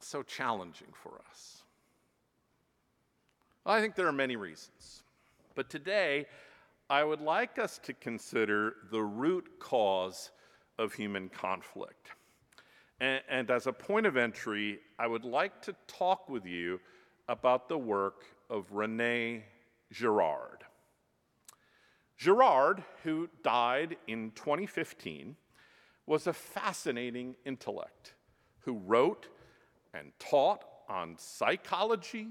so 0.00 0.22
challenging 0.22 0.88
for 0.92 1.20
us? 1.30 1.62
Well, 3.64 3.74
I 3.74 3.80
think 3.80 3.94
there 3.94 4.06
are 4.06 4.12
many 4.12 4.36
reasons. 4.36 5.02
But 5.54 5.70
today, 5.70 6.26
I 6.90 7.04
would 7.04 7.20
like 7.20 7.58
us 7.58 7.78
to 7.84 7.92
consider 7.94 8.74
the 8.90 9.02
root 9.02 9.48
cause 9.58 10.30
of 10.78 10.92
human 10.92 11.28
conflict. 11.28 12.10
And, 13.00 13.20
and, 13.28 13.50
as 13.50 13.66
a 13.66 13.72
point 13.72 14.06
of 14.06 14.16
entry, 14.16 14.78
I 14.98 15.06
would 15.06 15.24
like 15.24 15.60
to 15.62 15.74
talk 15.86 16.28
with 16.28 16.46
you 16.46 16.80
about 17.28 17.68
the 17.68 17.78
work 17.78 18.24
of 18.48 18.70
Rene 18.72 19.44
Girard. 19.90 20.64
Girard, 22.16 22.84
who 23.02 23.28
died 23.42 23.96
in 24.06 24.30
2015, 24.36 25.36
was 26.06 26.26
a 26.26 26.32
fascinating 26.32 27.34
intellect 27.44 28.14
who 28.60 28.78
wrote 28.78 29.28
and 29.94 30.12
taught 30.18 30.64
on 30.88 31.16
psychology, 31.18 32.28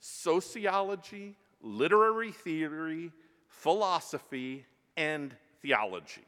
sociology, 0.00 1.36
literary 1.60 2.32
theory, 2.32 3.12
philosophy, 3.48 4.66
and 4.96 5.34
theology. 5.62 6.24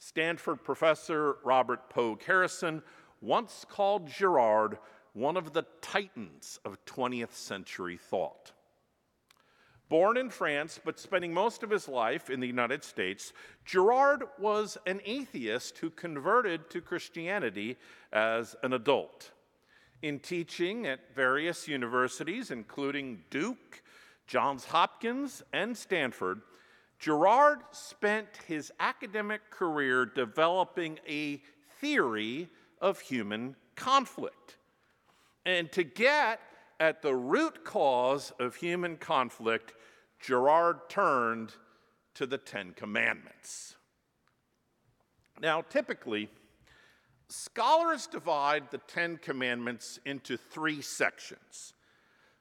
Stanford 0.00 0.64
professor 0.64 1.36
Robert 1.44 1.90
Pogue 1.90 2.22
Harrison 2.22 2.82
once 3.20 3.66
called 3.68 4.08
Girard 4.08 4.78
one 5.12 5.36
of 5.36 5.52
the 5.52 5.66
titans 5.82 6.58
of 6.64 6.82
20th 6.86 7.32
century 7.32 7.98
thought. 7.98 8.52
Born 9.90 10.16
in 10.16 10.30
France, 10.30 10.80
but 10.82 10.98
spending 10.98 11.34
most 11.34 11.62
of 11.62 11.68
his 11.68 11.86
life 11.86 12.30
in 12.30 12.40
the 12.40 12.46
United 12.46 12.82
States, 12.82 13.34
Girard 13.66 14.22
was 14.38 14.78
an 14.86 15.00
atheist 15.04 15.76
who 15.78 15.90
converted 15.90 16.70
to 16.70 16.80
Christianity 16.80 17.76
as 18.10 18.56
an 18.62 18.72
adult. 18.72 19.32
In 20.00 20.18
teaching 20.18 20.86
at 20.86 21.14
various 21.14 21.68
universities, 21.68 22.50
including 22.50 23.24
Duke, 23.28 23.82
Johns 24.26 24.64
Hopkins, 24.64 25.42
and 25.52 25.76
Stanford, 25.76 26.40
Girard 27.00 27.60
spent 27.72 28.28
his 28.46 28.70
academic 28.78 29.50
career 29.50 30.04
developing 30.04 31.00
a 31.08 31.40
theory 31.80 32.48
of 32.78 33.00
human 33.00 33.56
conflict. 33.74 34.56
And 35.46 35.72
to 35.72 35.82
get 35.82 36.40
at 36.78 37.00
the 37.00 37.14
root 37.14 37.64
cause 37.64 38.32
of 38.38 38.54
human 38.54 38.98
conflict, 38.98 39.72
Girard 40.20 40.90
turned 40.90 41.54
to 42.14 42.26
the 42.26 42.36
Ten 42.36 42.74
Commandments. 42.74 43.76
Now, 45.40 45.62
typically, 45.62 46.28
scholars 47.28 48.06
divide 48.06 48.70
the 48.70 48.78
Ten 48.78 49.16
Commandments 49.16 49.98
into 50.04 50.36
three 50.36 50.82
sections. 50.82 51.72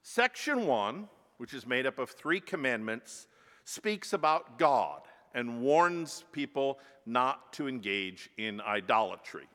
Section 0.04 0.68
one, 0.68 1.08
which 1.38 1.54
is 1.54 1.66
made 1.66 1.86
up 1.86 1.98
of 1.98 2.10
three 2.10 2.42
commandments, 2.42 3.28
speaks 3.70 4.14
about 4.14 4.58
God 4.58 5.02
and 5.36 5.62
warns 5.62 6.24
people 6.32 6.80
not 7.06 7.54
to 7.54 7.68
engage 7.68 8.30
in 8.38 8.60
idolatry. 8.62 9.48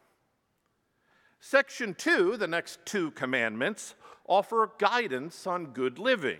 Section 1.41 1.95
two, 1.95 2.37
the 2.37 2.47
next 2.47 2.79
two 2.87 3.11
commandments, 3.11 3.97
offer 4.27 4.71
guidance 4.79 5.47
on 5.47 5.67
good 5.67 5.99
living 5.99 6.39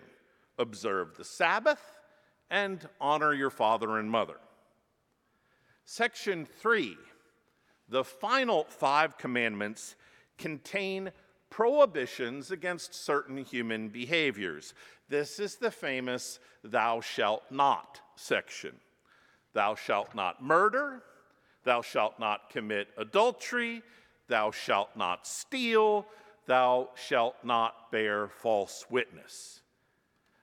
observe 0.57 1.17
the 1.17 1.25
Sabbath 1.25 1.83
and 2.49 2.89
honor 3.01 3.35
your 3.35 3.51
father 3.51 3.99
and 3.99 4.09
mother. 4.09 4.37
Section 5.85 6.47
three, 6.47 6.97
the 7.89 8.05
final 8.05 8.65
five 8.69 9.19
commandments 9.19 9.97
contain 10.39 11.11
prohibitions 11.51 12.53
against 12.53 12.95
certain 12.95 13.39
human 13.39 13.89
behaviors. 13.89 14.75
This 15.09 15.39
is 15.39 15.57
the 15.57 15.71
famous 15.71 16.39
thou 16.63 17.01
shalt 17.01 17.43
not 17.51 18.01
section. 18.17 18.75
Thou 19.53 19.75
shalt 19.75 20.15
not 20.15 20.43
murder, 20.43 21.03
thou 21.65 21.83
shalt 21.83 22.19
not 22.19 22.51
commit 22.51 22.89
adultery, 22.97 23.83
thou 24.29 24.51
shalt 24.51 24.97
not 24.97 25.27
steal, 25.27 26.07
thou 26.47 26.91
shalt 26.95 27.37
not 27.45 27.91
bear 27.93 28.29
false 28.29 28.87
witness. 28.91 29.61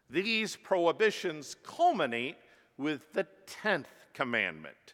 These 0.10 0.56
prohibitions 0.56 1.56
culminate 1.64 2.38
with 2.78 3.14
the 3.14 3.28
tenth 3.46 3.88
commandment 4.14 4.94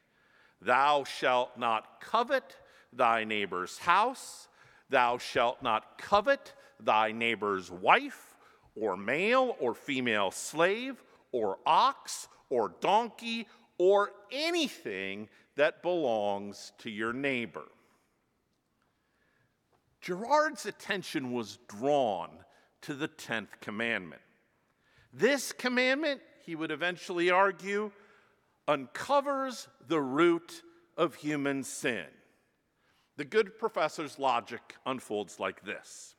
Thou 0.62 1.04
shalt 1.04 1.58
not 1.58 2.02
covet 2.02 2.58
thy 2.92 3.24
neighbor's 3.24 3.78
house, 3.78 4.48
thou 4.90 5.18
shalt 5.18 5.62
not 5.62 5.98
covet 5.98 6.54
thy 6.80 7.12
neighbor's 7.12 7.70
wife, 7.70 8.36
or 8.80 8.98
male 8.98 9.56
or 9.60 9.74
female 9.74 10.32
slave, 10.32 11.04
or 11.32 11.58
ox, 11.66 12.28
or 12.50 12.74
donkey, 12.80 13.48
or 13.78 14.12
anything 14.32 15.30
that 15.56 15.82
belongs 15.82 16.72
to 16.80 16.90
your 16.90 17.14
neighbor. 17.14 17.66
Girard's 20.02 20.66
attention 20.66 21.34
was 21.34 21.58
drawn 21.68 22.30
to 22.82 22.94
the 22.94 23.08
10th 23.08 23.60
commandment. 23.60 24.22
This 25.12 25.52
commandment, 25.52 26.22
he 26.46 26.56
would 26.56 26.72
eventually 26.72 27.30
argue, 27.30 27.92
uncovers 28.68 29.68
the 29.88 30.00
root 30.00 30.62
of 30.96 31.16
human 31.16 31.64
sin. 31.64 32.06
The 33.18 33.26
good 33.26 33.58
professor's 33.58 34.20
logic 34.20 34.76
unfolds 34.86 35.40
like 35.40 35.66
this 35.66 36.16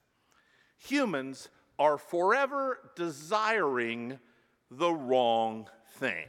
Humans 0.78 1.48
are 1.78 1.98
forever 1.98 2.78
desiring 2.96 4.18
the 4.70 4.92
wrong 4.92 5.68
thing. 5.94 6.26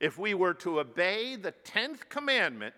If 0.00 0.18
we 0.18 0.34
were 0.34 0.54
to 0.54 0.80
obey 0.80 1.36
the 1.36 1.52
10th 1.64 2.08
commandment, 2.08 2.74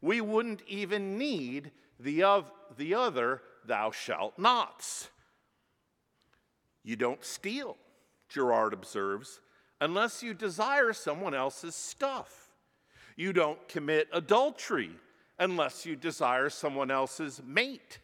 we 0.00 0.20
wouldn't 0.20 0.62
even 0.66 1.18
need 1.18 1.70
the, 2.00 2.22
of, 2.22 2.50
the 2.76 2.94
other 2.94 3.42
thou 3.64 3.90
shalt 3.90 4.38
nots. 4.38 5.08
You 6.82 6.96
don't 6.96 7.24
steal, 7.24 7.76
Girard 8.28 8.72
observes, 8.72 9.40
unless 9.80 10.22
you 10.22 10.34
desire 10.34 10.92
someone 10.92 11.34
else's 11.34 11.74
stuff. 11.74 12.50
You 13.16 13.32
don't 13.32 13.68
commit 13.68 14.08
adultery 14.12 14.90
unless 15.38 15.86
you 15.86 15.96
desire 15.96 16.48
someone 16.48 16.90
else's 16.90 17.40
mate. 17.44 17.98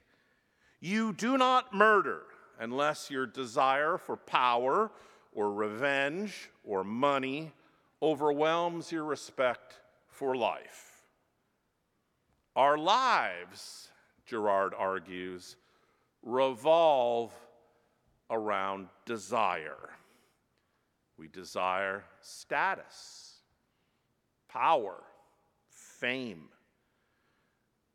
You 0.81 1.13
do 1.13 1.39
not 1.39 1.75
murder 1.75 2.23
unless 2.59 3.11
your 3.11 3.27
desire 3.27 3.99
for 3.99 4.17
power 4.17 4.91
or 5.33 5.53
revenge 5.53 6.51
or 6.65 6.85
money 6.85 7.53
overwhelms 8.03 8.91
your 8.93 9.05
respect 9.05 9.81
for 10.09 10.37
life. 10.37 11.03
Our 12.57 12.77
lives, 12.77 13.89
Girard 14.27 14.75
argues, 14.77 15.57
revolve 16.23 17.33
around 18.31 18.89
desire. 19.07 19.91
We 21.17 21.29
desire 21.29 22.05
status, 22.21 23.37
power, 24.49 25.03
fame. 25.69 26.49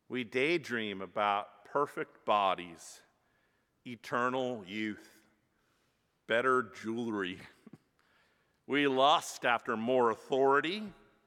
We 0.08 0.24
daydream 0.24 1.00
about 1.00 1.64
perfect 1.64 2.24
bodies, 2.24 3.00
eternal 3.86 4.64
youth, 4.66 5.18
better 6.26 6.70
jewelry. 6.82 7.38
we 8.66 8.86
lust 8.86 9.44
after 9.44 9.76
more 9.76 10.10
authority, 10.10 10.82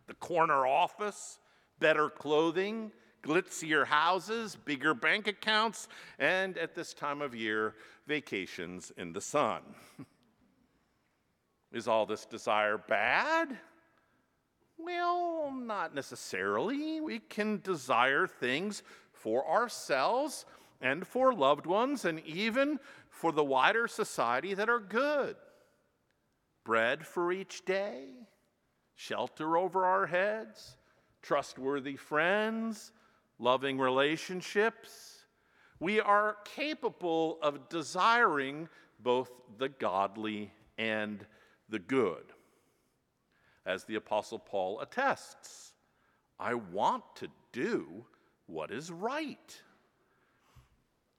the 0.08 0.14
corner 0.16 0.66
office, 0.66 1.40
better 1.80 2.10
clothing, 2.10 2.92
glitzier 3.24 3.86
houses, 3.86 4.56
bigger 4.66 4.94
bank 4.94 5.28
accounts, 5.28 5.88
and 6.20 6.58
at 6.58 6.76
this 6.76 6.94
time 6.94 7.22
of 7.22 7.36
year, 7.36 7.76
vacations 8.08 8.92
in 8.98 9.14
the 9.14 9.22
sun. 9.22 9.62
Is 11.72 11.88
all 11.88 12.06
this 12.06 12.26
desire 12.26 12.78
bad? 12.78 13.58
Well, 14.78 15.52
not 15.52 15.94
necessarily. 15.94 17.02
We 17.02 17.20
can 17.20 17.60
desire 17.62 18.26
things 18.26 18.84
for 19.12 19.46
ourselves 19.48 20.46
and 20.82 21.06
for 21.08 21.34
loved 21.34 21.66
ones 21.66 22.06
and 22.06 22.20
even 22.26 22.80
for 23.10 23.32
the 23.32 23.44
wider 23.44 23.88
society 23.88 24.54
that 24.54 24.70
are 24.70 24.80
good. 24.80 25.36
Bread 26.64 27.06
for 27.06 27.32
each 27.32 27.66
day, 27.66 28.10
shelter 28.96 29.58
over 29.58 29.86
our 29.86 30.06
heads, 30.06 30.78
trustworthy 31.22 31.96
friends, 31.96 32.92
loving 33.40 33.80
relationships. 33.80 35.26
We 35.80 36.00
are 36.00 36.38
capable 36.44 37.38
of 37.42 37.70
desiring 37.70 38.68
both 39.00 39.32
the 39.58 39.70
godly 39.70 40.52
and 40.78 41.26
the 41.70 41.80
good. 41.80 42.34
As 43.66 43.84
the 43.84 43.96
Apostle 43.96 44.40
Paul 44.40 44.80
attests, 44.80 45.74
I 46.40 46.54
want 46.54 47.04
to 47.16 47.28
do 47.52 48.06
what 48.46 48.72
is 48.72 48.92
right. 48.92 49.62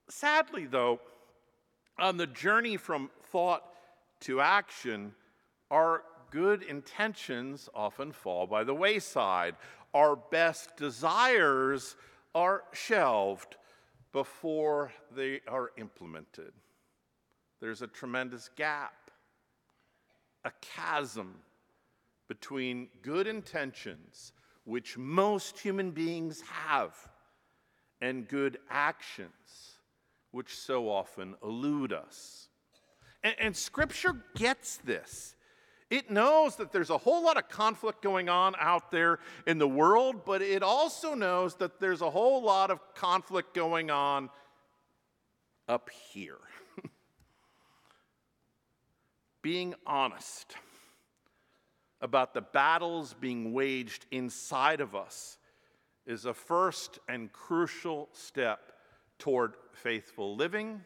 Sadly, 0.09 0.67
though, 0.67 1.01
on 1.99 2.17
the 2.17 2.27
journey 2.27 2.77
from 2.77 3.11
thought 3.31 3.65
to 4.21 4.41
action, 4.41 5.15
our 5.71 6.03
good 6.31 6.63
intentions 6.63 7.69
often 7.75 8.13
fall 8.13 8.47
by 8.47 8.65
the 8.65 8.75
wayside. 8.75 9.57
Our 9.95 10.17
best 10.17 10.77
desires 10.77 11.97
are 12.35 12.65
shelved 12.73 13.57
before 14.13 14.93
they 15.15 15.41
are 15.47 15.71
implemented. 15.77 16.53
There's 17.61 17.83
a 17.83 17.87
tremendous 17.87 18.49
gap 18.57 18.95
a 20.45 20.53
chasm 20.61 21.35
between 22.29 22.89
good 23.03 23.27
intentions, 23.27 24.33
which 24.65 24.97
most 24.97 25.59
human 25.59 25.91
beings 25.91 26.43
have, 26.43 26.95
and 28.01 28.29
good 28.29 28.59
actions, 28.71 29.78
which 30.31 30.57
so 30.57 30.89
often 30.89 31.35
elude 31.43 31.93
us. 31.93 32.49
And, 33.23 33.35
and, 33.41 33.57
Scripture 33.57 34.17
gets 34.37 34.77
this. 34.79 35.35
It 35.91 36.11
knows 36.11 36.57
that 36.57 36.71
there's 36.71 36.91
a 36.91 36.99
whole 36.99 37.25
lot 37.25 37.37
of 37.37 37.49
conflict 37.49 38.03
going 38.03 38.29
on 38.29 38.55
out 38.61 38.91
there 38.91 39.19
in 39.47 39.59
the 39.59 39.67
world, 39.67 40.25
but 40.25 40.43
it 40.43 40.63
also 40.63 41.15
knows 41.15 41.55
that 41.57 41.81
there's 41.81 42.03
a 42.03 42.11
whole 42.11 42.43
lot 42.43 42.71
of 42.71 42.79
conflict 42.95 43.55
going 43.55 43.91
on 43.91 44.29
up 45.67 45.91
here 46.13 46.39
being 49.43 49.75
honest 49.87 50.55
about 52.01 52.35
the 52.35 52.41
battles 52.41 53.15
being 53.21 53.53
waged 53.53 54.07
inside 54.11 54.81
of 54.81 54.95
us 54.95 55.39
is 56.07 56.25
a 56.25 56.35
first 56.35 56.99
and 57.09 57.33
crucial 57.33 58.09
step 58.13 58.73
toward 59.19 59.55
faithful 59.73 60.37
living 60.37 60.81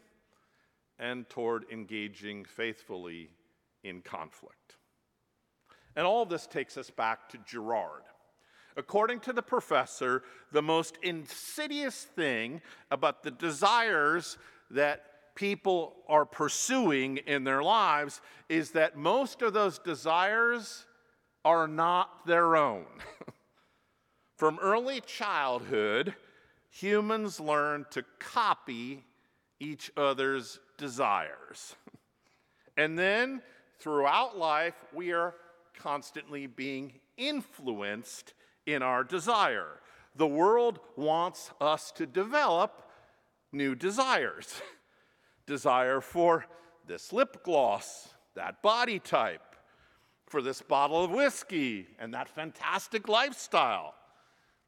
and 0.99 1.29
toward 1.29 1.65
engaging 1.71 2.45
faithfully 2.45 3.31
in 3.83 4.01
conflict. 4.01 4.77
And 5.97 6.07
all 6.07 6.23
of 6.23 6.29
this 6.29 6.47
takes 6.47 6.77
us 6.77 6.91
back 6.91 7.29
to 7.31 7.39
Girard. 7.39 8.03
According 8.77 9.21
to 9.21 9.33
the 9.33 9.43
professor, 9.43 10.23
the 10.51 10.63
most 10.63 10.97
insidious 11.03 12.05
thing 12.05 12.63
about 12.91 13.23
the 13.23 13.31
desires 13.31 14.39
that 14.71 15.05
people 15.35 15.95
are 16.09 16.25
pursuing 16.25 17.19
in 17.19 17.45
their 17.45 17.63
lives 17.63 18.21
is 18.49 18.71
that 18.71 18.97
most 18.97 19.43
of 19.43 19.53
those 19.53 19.79
desires 19.79 20.87
are 21.45 21.69
not 21.69 22.27
their 22.27 22.57
own. 22.57 22.87
From 24.37 24.59
early 24.61 25.01
childhood, 25.01 26.15
humans 26.73 27.39
learn 27.39 27.87
to 27.91 28.03
copy 28.19 29.05
each 29.61 29.93
other's 29.97 30.59
desires. 30.77 31.77
And 32.75 32.99
then 32.99 33.43
throughout 33.81 34.39
life, 34.39 34.73
we 34.95 35.13
are 35.13 35.35
constantly 35.79 36.47
being 36.47 37.01
influenced 37.19 38.33
in 38.65 38.83
our 38.83 39.05
desire. 39.05 39.83
The 40.17 40.27
world 40.27 40.81
wants 40.97 41.51
us 41.61 41.93
to 41.93 42.07
develop 42.07 42.83
new 43.53 43.75
desires 43.75 44.63
desire 45.47 46.01
for 46.01 46.47
this 46.87 47.13
lip 47.13 47.45
gloss, 47.45 48.09
that 48.35 48.63
body 48.63 48.99
type, 48.99 49.55
for 50.27 50.41
this 50.41 50.63
bottle 50.63 51.05
of 51.05 51.11
whiskey, 51.11 51.87
and 51.99 52.15
that 52.15 52.29
fantastic 52.29 53.07
lifestyle. 53.07 53.95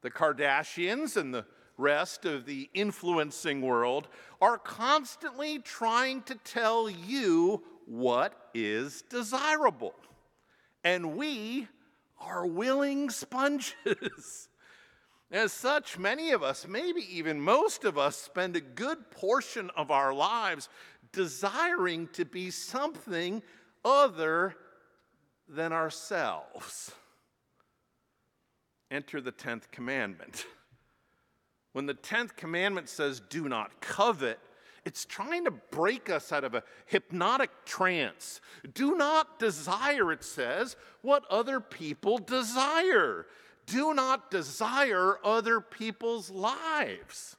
The 0.01 0.11
Kardashians 0.11 1.17
and 1.17 1.33
the 1.33 1.45
rest 1.77 2.25
of 2.25 2.45
the 2.45 2.69
influencing 2.73 3.61
world 3.61 4.07
are 4.41 4.57
constantly 4.57 5.59
trying 5.59 6.21
to 6.23 6.35
tell 6.35 6.89
you 6.89 7.63
what 7.85 8.49
is 8.53 9.03
desirable. 9.03 9.95
And 10.83 11.15
we 11.15 11.67
are 12.19 12.45
willing 12.45 13.09
sponges. 13.09 14.49
As 15.31 15.51
such, 15.51 15.97
many 15.97 16.31
of 16.31 16.43
us, 16.43 16.67
maybe 16.67 17.01
even 17.17 17.41
most 17.41 17.83
of 17.83 17.97
us, 17.97 18.15
spend 18.15 18.55
a 18.55 18.61
good 18.61 19.09
portion 19.11 19.71
of 19.75 19.91
our 19.91 20.13
lives 20.13 20.69
desiring 21.11 22.07
to 22.13 22.25
be 22.25 22.51
something 22.51 23.41
other 23.83 24.55
than 25.47 25.73
ourselves. 25.73 26.91
Enter 28.91 29.19
the 29.19 29.31
10th 29.31 29.71
commandment. 29.71 30.45
When 31.75 31.87
the 31.87 31.93
10th 31.93 32.37
commandment 32.37 32.87
says, 32.87 33.19
do 33.19 33.49
not 33.49 33.81
covet, 33.81 34.39
it's 34.85 35.03
trying 35.03 35.43
to 35.43 35.51
break 35.51 36.09
us 36.09 36.31
out 36.31 36.45
of 36.45 36.53
a 36.55 36.63
hypnotic 36.85 37.49
trance. 37.65 38.39
Do 38.73 38.95
not 38.95 39.39
desire, 39.39 40.09
it 40.13 40.23
says, 40.23 40.77
what 41.01 41.25
other 41.29 41.59
people 41.59 42.17
desire. 42.17 43.25
Do 43.65 43.93
not 43.93 44.31
desire 44.31 45.19
other 45.21 45.59
people's 45.59 46.29
lives. 46.29 47.35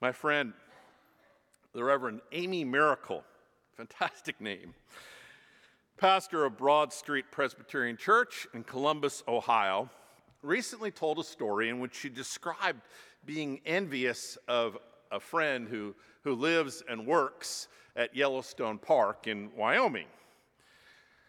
My 0.00 0.10
friend, 0.10 0.54
the 1.74 1.84
Reverend 1.84 2.22
Amy 2.32 2.64
Miracle, 2.64 3.22
fantastic 3.76 4.40
name, 4.40 4.72
pastor 5.98 6.46
of 6.46 6.56
Broad 6.56 6.90
Street 6.90 7.26
Presbyterian 7.30 7.98
Church 7.98 8.46
in 8.54 8.64
Columbus, 8.64 9.22
Ohio, 9.28 9.90
recently 10.44 10.90
told 10.90 11.18
a 11.18 11.24
story 11.24 11.68
in 11.68 11.80
which 11.80 11.94
she 11.94 12.08
described 12.08 12.80
being 13.24 13.60
envious 13.64 14.36
of 14.46 14.78
a 15.10 15.18
friend 15.18 15.68
who, 15.68 15.94
who 16.22 16.34
lives 16.34 16.82
and 16.88 17.06
works 17.06 17.68
at 17.96 18.14
Yellowstone 18.14 18.78
Park 18.78 19.26
in 19.26 19.50
Wyoming. 19.56 20.06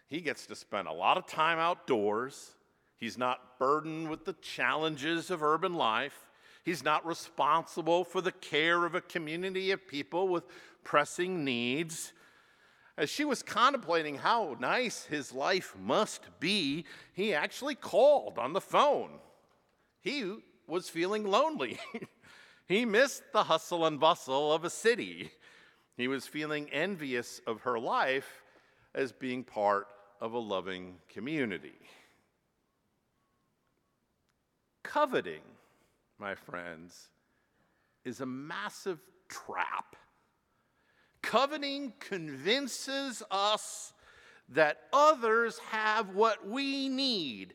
He 0.08 0.20
gets 0.20 0.46
to 0.46 0.54
spend 0.54 0.88
a 0.88 0.92
lot 0.92 1.16
of 1.16 1.26
time 1.26 1.58
outdoors. 1.58 2.54
He's 2.98 3.18
not 3.18 3.58
burdened 3.58 4.08
with 4.08 4.24
the 4.24 4.34
challenges 4.34 5.30
of 5.30 5.42
urban 5.42 5.74
life. 5.74 6.28
He's 6.64 6.84
not 6.84 7.06
responsible 7.06 8.04
for 8.04 8.20
the 8.20 8.32
care 8.32 8.84
of 8.84 8.94
a 8.94 9.00
community 9.00 9.70
of 9.70 9.86
people 9.86 10.28
with 10.28 10.44
pressing 10.84 11.44
needs. 11.44 12.12
As 12.98 13.10
she 13.10 13.24
was 13.24 13.42
contemplating 13.42 14.16
how 14.16 14.56
nice 14.58 15.04
his 15.04 15.32
life 15.32 15.76
must 15.78 16.22
be, 16.40 16.86
he 17.12 17.34
actually 17.34 17.74
called 17.74 18.38
on 18.38 18.54
the 18.54 18.60
phone. 18.60 19.10
He 20.00 20.36
was 20.66 20.88
feeling 20.88 21.24
lonely. 21.24 21.78
he 22.66 22.84
missed 22.84 23.22
the 23.32 23.44
hustle 23.44 23.84
and 23.84 24.00
bustle 24.00 24.52
of 24.52 24.64
a 24.64 24.70
city. 24.70 25.30
He 25.96 26.08
was 26.08 26.26
feeling 26.26 26.70
envious 26.70 27.40
of 27.46 27.62
her 27.62 27.78
life 27.78 28.42
as 28.94 29.12
being 29.12 29.44
part 29.44 29.88
of 30.20 30.32
a 30.32 30.38
loving 30.38 30.96
community. 31.08 31.78
Coveting, 34.82 35.42
my 36.18 36.34
friends, 36.34 37.08
is 38.04 38.20
a 38.20 38.26
massive 38.26 39.00
trap. 39.28 39.96
Coveting 41.26 41.92
convinces 41.98 43.20
us 43.32 43.92
that 44.50 44.82
others 44.92 45.58
have 45.70 46.14
what 46.14 46.46
we 46.46 46.88
need. 46.88 47.54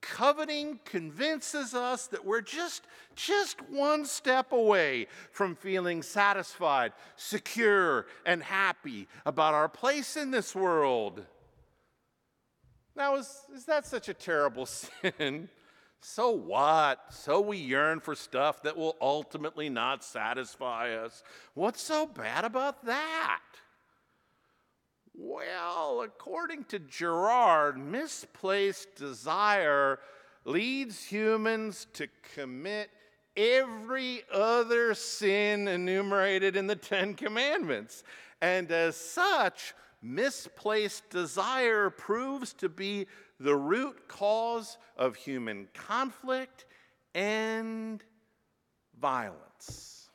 Coveting 0.00 0.80
convinces 0.84 1.74
us 1.74 2.08
that 2.08 2.24
we're 2.24 2.40
just, 2.40 2.88
just 3.14 3.60
one 3.70 4.04
step 4.04 4.50
away 4.50 5.06
from 5.30 5.54
feeling 5.54 6.02
satisfied, 6.02 6.92
secure, 7.14 8.06
and 8.26 8.42
happy 8.42 9.06
about 9.24 9.54
our 9.54 9.68
place 9.68 10.16
in 10.16 10.32
this 10.32 10.52
world. 10.52 11.24
Now, 12.96 13.14
is, 13.14 13.42
is 13.54 13.64
that 13.66 13.86
such 13.86 14.08
a 14.08 14.14
terrible 14.14 14.66
sin? 14.66 15.48
So 16.00 16.30
what? 16.30 17.00
So 17.10 17.40
we 17.40 17.58
yearn 17.58 18.00
for 18.00 18.14
stuff 18.14 18.62
that 18.62 18.76
will 18.76 18.96
ultimately 19.00 19.68
not 19.68 20.04
satisfy 20.04 20.94
us. 20.94 21.22
What's 21.54 21.82
so 21.82 22.06
bad 22.06 22.44
about 22.44 22.84
that? 22.84 23.40
Well, 25.14 26.02
according 26.02 26.64
to 26.64 26.78
Girard, 26.78 27.76
misplaced 27.76 28.94
desire 28.94 29.98
leads 30.44 31.04
humans 31.04 31.88
to 31.94 32.06
commit 32.34 32.88
every 33.36 34.22
other 34.32 34.94
sin 34.94 35.66
enumerated 35.66 36.56
in 36.56 36.68
the 36.68 36.76
Ten 36.76 37.14
Commandments. 37.14 38.04
And 38.40 38.70
as 38.70 38.96
such, 38.96 39.74
misplaced 40.00 41.10
desire 41.10 41.90
proves 41.90 42.52
to 42.54 42.68
be 42.68 43.06
the 43.40 43.56
root 43.56 44.08
cause 44.08 44.78
of 44.96 45.16
human 45.16 45.68
conflict 45.74 46.64
and 47.14 48.02
violence. 49.00 50.10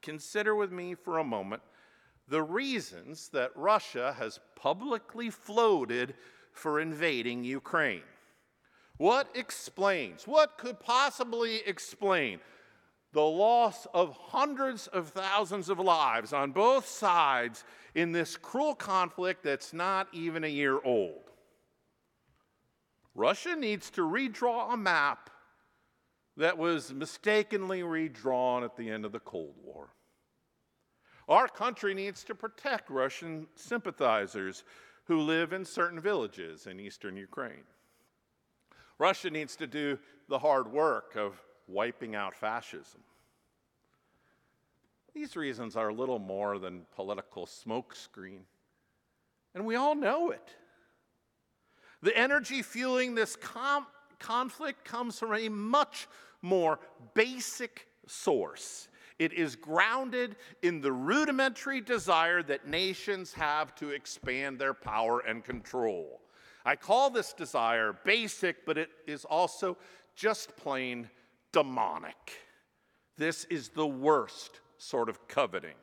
Consider 0.00 0.56
with 0.56 0.72
me 0.72 0.94
for 0.94 1.18
a 1.18 1.24
moment 1.24 1.62
the 2.28 2.42
reasons 2.42 3.28
that 3.28 3.50
Russia 3.54 4.14
has 4.18 4.40
publicly 4.56 5.30
floated 5.30 6.14
for 6.52 6.80
invading 6.80 7.44
Ukraine. 7.44 8.02
What 8.98 9.28
explains, 9.34 10.26
what 10.26 10.58
could 10.58 10.80
possibly 10.80 11.56
explain 11.66 12.40
the 13.12 13.20
loss 13.20 13.86
of 13.92 14.16
hundreds 14.16 14.86
of 14.88 15.08
thousands 15.08 15.68
of 15.68 15.78
lives 15.78 16.32
on 16.32 16.52
both 16.52 16.86
sides 16.86 17.64
in 17.94 18.12
this 18.12 18.36
cruel 18.36 18.74
conflict 18.74 19.42
that's 19.42 19.72
not 19.72 20.08
even 20.12 20.44
a 20.44 20.48
year 20.48 20.80
old? 20.84 21.31
Russia 23.14 23.54
needs 23.54 23.90
to 23.90 24.02
redraw 24.02 24.72
a 24.72 24.76
map 24.76 25.30
that 26.36 26.56
was 26.56 26.92
mistakenly 26.92 27.82
redrawn 27.82 28.64
at 28.64 28.76
the 28.76 28.88
end 28.90 29.04
of 29.04 29.12
the 29.12 29.20
Cold 29.20 29.54
War. 29.62 29.90
Our 31.28 31.46
country 31.46 31.94
needs 31.94 32.24
to 32.24 32.34
protect 32.34 32.90
Russian 32.90 33.46
sympathizers 33.54 34.64
who 35.04 35.20
live 35.20 35.52
in 35.52 35.64
certain 35.64 36.00
villages 36.00 36.66
in 36.66 36.80
eastern 36.80 37.16
Ukraine. 37.16 37.64
Russia 38.98 39.30
needs 39.30 39.56
to 39.56 39.66
do 39.66 39.98
the 40.28 40.38
hard 40.38 40.70
work 40.70 41.16
of 41.16 41.40
wiping 41.66 42.14
out 42.14 42.34
fascism. 42.34 43.00
These 45.14 45.36
reasons 45.36 45.76
are 45.76 45.92
little 45.92 46.18
more 46.18 46.58
than 46.58 46.86
political 46.94 47.46
smokescreen, 47.46 48.40
and 49.54 49.66
we 49.66 49.76
all 49.76 49.94
know 49.94 50.30
it. 50.30 50.56
The 52.02 52.16
energy 52.16 52.62
fueling 52.62 53.14
this 53.14 53.36
com- 53.36 53.86
conflict 54.18 54.84
comes 54.84 55.18
from 55.18 55.34
a 55.34 55.48
much 55.48 56.08
more 56.42 56.80
basic 57.14 57.86
source. 58.06 58.88
It 59.18 59.32
is 59.32 59.54
grounded 59.54 60.36
in 60.62 60.80
the 60.80 60.90
rudimentary 60.90 61.80
desire 61.80 62.42
that 62.44 62.66
nations 62.66 63.32
have 63.34 63.74
to 63.76 63.90
expand 63.90 64.58
their 64.58 64.74
power 64.74 65.20
and 65.20 65.44
control. 65.44 66.20
I 66.64 66.76
call 66.76 67.10
this 67.10 67.32
desire 67.32 67.96
basic, 68.04 68.66
but 68.66 68.78
it 68.78 68.90
is 69.06 69.24
also 69.24 69.76
just 70.16 70.56
plain 70.56 71.08
demonic. 71.52 72.32
This 73.16 73.44
is 73.44 73.68
the 73.68 73.86
worst 73.86 74.60
sort 74.78 75.08
of 75.08 75.28
coveting. 75.28 75.76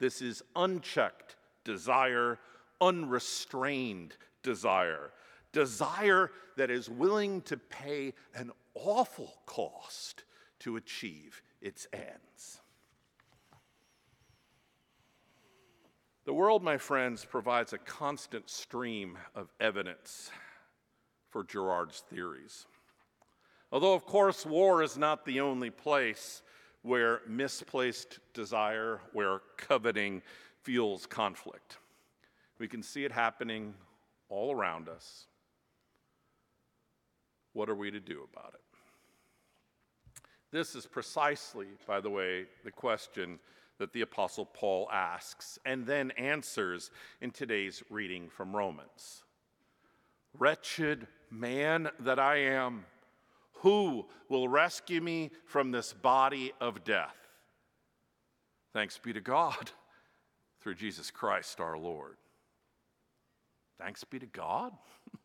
This 0.00 0.20
is 0.20 0.42
unchecked 0.56 1.36
desire, 1.64 2.38
unrestrained 2.80 4.16
desire 4.42 5.10
desire 5.54 6.30
that 6.56 6.70
is 6.70 6.90
willing 6.90 7.40
to 7.42 7.56
pay 7.56 8.12
an 8.34 8.50
awful 8.74 9.32
cost 9.46 10.24
to 10.58 10.76
achieve 10.76 11.40
its 11.62 11.86
ends. 11.92 12.60
The 16.26 16.34
world, 16.34 16.62
my 16.62 16.78
friends, 16.78 17.24
provides 17.24 17.72
a 17.72 17.78
constant 17.78 18.50
stream 18.50 19.16
of 19.34 19.52
evidence 19.60 20.30
for 21.30 21.44
Girard's 21.44 22.00
theories. 22.10 22.66
Although, 23.70 23.94
of 23.94 24.06
course, 24.06 24.46
war 24.46 24.82
is 24.82 24.96
not 24.96 25.24
the 25.24 25.40
only 25.40 25.70
place 25.70 26.42
where 26.82 27.20
misplaced 27.26 28.20
desire, 28.32 29.00
where 29.12 29.40
coveting 29.56 30.22
fuels 30.62 31.06
conflict. 31.06 31.78
We 32.58 32.68
can 32.68 32.82
see 32.82 33.04
it 33.04 33.12
happening 33.12 33.74
all 34.28 34.52
around 34.52 34.88
us. 34.88 35.26
What 37.54 37.70
are 37.70 37.74
we 37.74 37.90
to 37.90 38.00
do 38.00 38.28
about 38.30 38.52
it? 38.54 38.60
This 40.50 40.74
is 40.74 40.86
precisely, 40.86 41.66
by 41.86 42.00
the 42.00 42.10
way, 42.10 42.44
the 42.64 42.70
question 42.70 43.38
that 43.78 43.92
the 43.92 44.02
Apostle 44.02 44.46
Paul 44.46 44.88
asks 44.92 45.58
and 45.64 45.86
then 45.86 46.10
answers 46.12 46.90
in 47.20 47.30
today's 47.30 47.82
reading 47.90 48.28
from 48.28 48.54
Romans. 48.54 49.24
Wretched 50.38 51.06
man 51.30 51.88
that 52.00 52.18
I 52.18 52.36
am, 52.36 52.84
who 53.62 54.06
will 54.28 54.48
rescue 54.48 55.00
me 55.00 55.30
from 55.44 55.70
this 55.70 55.92
body 55.92 56.52
of 56.60 56.84
death? 56.84 57.16
Thanks 58.72 58.98
be 58.98 59.12
to 59.12 59.20
God 59.20 59.70
through 60.60 60.74
Jesus 60.74 61.10
Christ 61.10 61.60
our 61.60 61.78
Lord. 61.78 62.16
Thanks 63.78 64.04
be 64.04 64.18
to 64.18 64.26
God. 64.26 64.72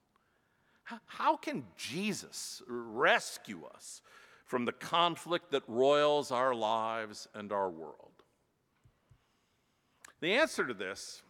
How 1.05 1.35
can 1.35 1.65
Jesus 1.77 2.61
rescue 2.67 3.63
us 3.75 4.01
from 4.45 4.65
the 4.65 4.71
conflict 4.71 5.51
that 5.51 5.63
roils 5.67 6.31
our 6.31 6.55
lives 6.55 7.27
and 7.33 7.51
our 7.51 7.69
world? 7.69 8.23
The 10.21 10.33
answer 10.33 10.65
to 10.65 10.73
this, 10.73 11.21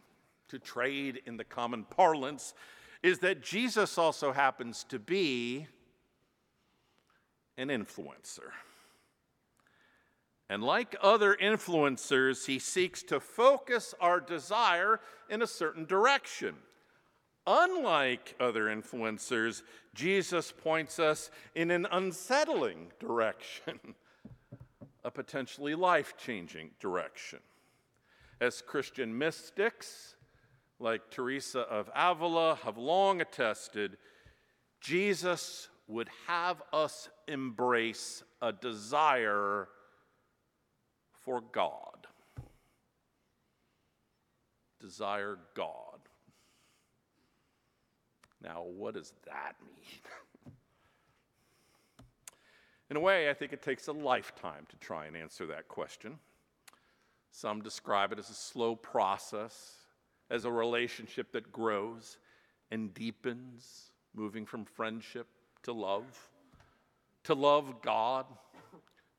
to 0.48 0.58
trade 0.58 1.20
in 1.26 1.36
the 1.36 1.44
common 1.44 1.84
parlance, 1.84 2.54
is 3.02 3.18
that 3.20 3.42
Jesus 3.42 3.98
also 3.98 4.32
happens 4.32 4.84
to 4.84 4.98
be 4.98 5.66
an 7.56 7.68
influencer. 7.68 8.50
And 10.48 10.64
like 10.64 10.96
other 11.00 11.36
influencers, 11.40 12.46
he 12.46 12.58
seeks 12.58 13.02
to 13.04 13.20
focus 13.20 13.94
our 14.00 14.18
desire 14.18 15.00
in 15.28 15.42
a 15.42 15.46
certain 15.46 15.84
direction. 15.84 16.56
Unlike 17.52 18.36
other 18.38 18.66
influencers, 18.66 19.62
Jesus 19.92 20.52
points 20.52 21.00
us 21.00 21.32
in 21.56 21.72
an 21.72 21.84
unsettling 21.90 22.92
direction, 23.00 23.80
a 25.04 25.10
potentially 25.10 25.74
life 25.74 26.14
changing 26.16 26.70
direction. 26.78 27.40
As 28.40 28.62
Christian 28.62 29.18
mystics, 29.18 30.14
like 30.78 31.10
Teresa 31.10 31.62
of 31.62 31.90
Avila, 31.92 32.54
have 32.62 32.78
long 32.78 33.20
attested, 33.20 33.96
Jesus 34.80 35.68
would 35.88 36.08
have 36.28 36.62
us 36.72 37.08
embrace 37.26 38.22
a 38.40 38.52
desire 38.52 39.66
for 41.24 41.40
God. 41.40 42.06
Desire 44.80 45.36
God. 45.54 45.98
Now, 48.42 48.62
what 48.62 48.94
does 48.94 49.12
that 49.26 49.54
mean? 49.64 50.54
In 52.90 52.96
a 52.96 53.00
way, 53.00 53.30
I 53.30 53.34
think 53.34 53.52
it 53.52 53.62
takes 53.62 53.86
a 53.86 53.92
lifetime 53.92 54.66
to 54.68 54.76
try 54.76 55.06
and 55.06 55.16
answer 55.16 55.46
that 55.46 55.68
question. 55.68 56.18
Some 57.30 57.62
describe 57.62 58.12
it 58.12 58.18
as 58.18 58.30
a 58.30 58.34
slow 58.34 58.74
process, 58.74 59.76
as 60.28 60.44
a 60.44 60.50
relationship 60.50 61.32
that 61.32 61.52
grows 61.52 62.18
and 62.72 62.92
deepens, 62.92 63.92
moving 64.14 64.44
from 64.44 64.64
friendship 64.64 65.28
to 65.62 65.72
love, 65.72 66.28
to 67.24 67.34
love 67.34 67.80
God, 67.80 68.26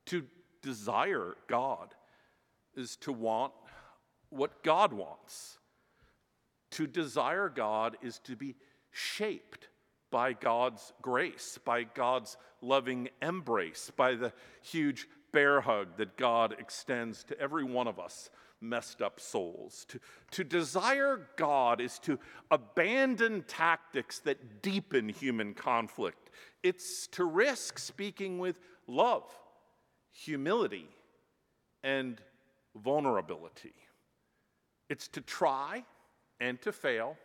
to 0.08 0.26
desire 0.62 1.36
God, 1.48 1.96
is 2.76 2.98
to 2.98 3.14
want 3.14 3.54
what 4.30 4.64
God 4.64 4.92
wants. 4.92 5.58
To 6.72 6.88
desire 6.88 7.50
God 7.50 7.98
is 8.02 8.20
to 8.20 8.36
be 8.36 8.56
shaped 8.92 9.68
by 10.12 10.34
God's 10.34 10.94
grace, 11.02 11.58
by 11.64 11.84
God's 11.84 12.38
loving 12.62 13.10
embrace, 13.22 13.92
by 13.96 14.16
the 14.16 14.34
huge 14.62 15.08
bear 15.32 15.62
hug 15.62 15.98
that 15.98 16.18
God 16.18 16.56
extends 16.60 17.24
to 17.26 17.40
every 17.40 17.64
one 17.64 17.88
of 17.88 18.00
us 18.00 18.30
messed 18.60 19.02
up 19.02 19.20
souls. 19.20 19.86
To, 19.90 20.00
to 20.32 20.44
desire 20.44 21.28
God 21.36 21.82
is 21.82 21.98
to 22.00 22.20
abandon 22.52 23.44
tactics 23.48 24.20
that 24.20 24.62
deepen 24.62 25.10
human 25.10 25.54
conflict, 25.54 26.30
it's 26.62 27.08
to 27.08 27.24
risk 27.24 27.80
speaking 27.80 28.38
with 28.38 28.60
love, 28.88 29.24
humility, 30.12 30.88
and 31.84 32.22
vulnerability. 32.76 33.74
It's 34.90 35.08
to 35.10 35.22
try 35.22 35.84
and 36.40 36.62
to 36.62 36.72
fail 36.72 37.18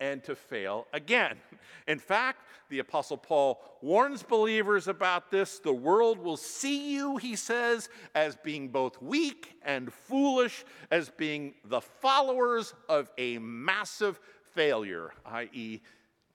and 0.00 0.22
to 0.24 0.34
fail 0.34 0.86
again. 0.92 1.36
In 1.88 1.98
fact, 1.98 2.40
the 2.70 2.78
Apostle 2.78 3.16
Paul 3.16 3.60
warns 3.82 4.22
believers 4.22 4.88
about 4.88 5.30
this. 5.30 5.58
The 5.58 5.72
world 5.72 6.18
will 6.18 6.36
see 6.36 6.94
you, 6.94 7.16
he 7.16 7.36
says, 7.36 7.88
as 8.14 8.36
being 8.36 8.68
both 8.68 9.00
weak 9.02 9.54
and 9.62 9.92
foolish, 9.92 10.64
as 10.90 11.10
being 11.10 11.54
the 11.64 11.80
followers 11.80 12.74
of 12.88 13.10
a 13.18 13.38
massive 13.38 14.18
failure, 14.54 15.12
i.e., 15.26 15.80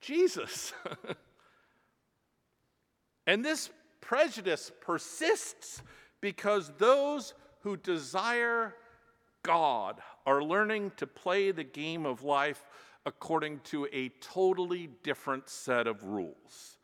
Jesus. 0.01 0.73
and 3.27 3.43
this 3.43 3.69
prejudice 4.01 4.71
persists 4.81 5.81
because 6.21 6.71
those 6.77 7.33
who 7.61 7.75
desire 7.77 8.75
God 9.43 9.99
are 10.25 10.43
learning 10.43 10.91
to 10.97 11.07
play 11.07 11.51
the 11.51 11.63
game 11.63 12.05
of 12.05 12.23
life 12.23 12.63
according 13.05 13.59
to 13.65 13.87
a 13.91 14.09
totally 14.21 14.89
different 15.03 15.49
set 15.49 15.87
of 15.87 16.03
rules. 16.03 16.77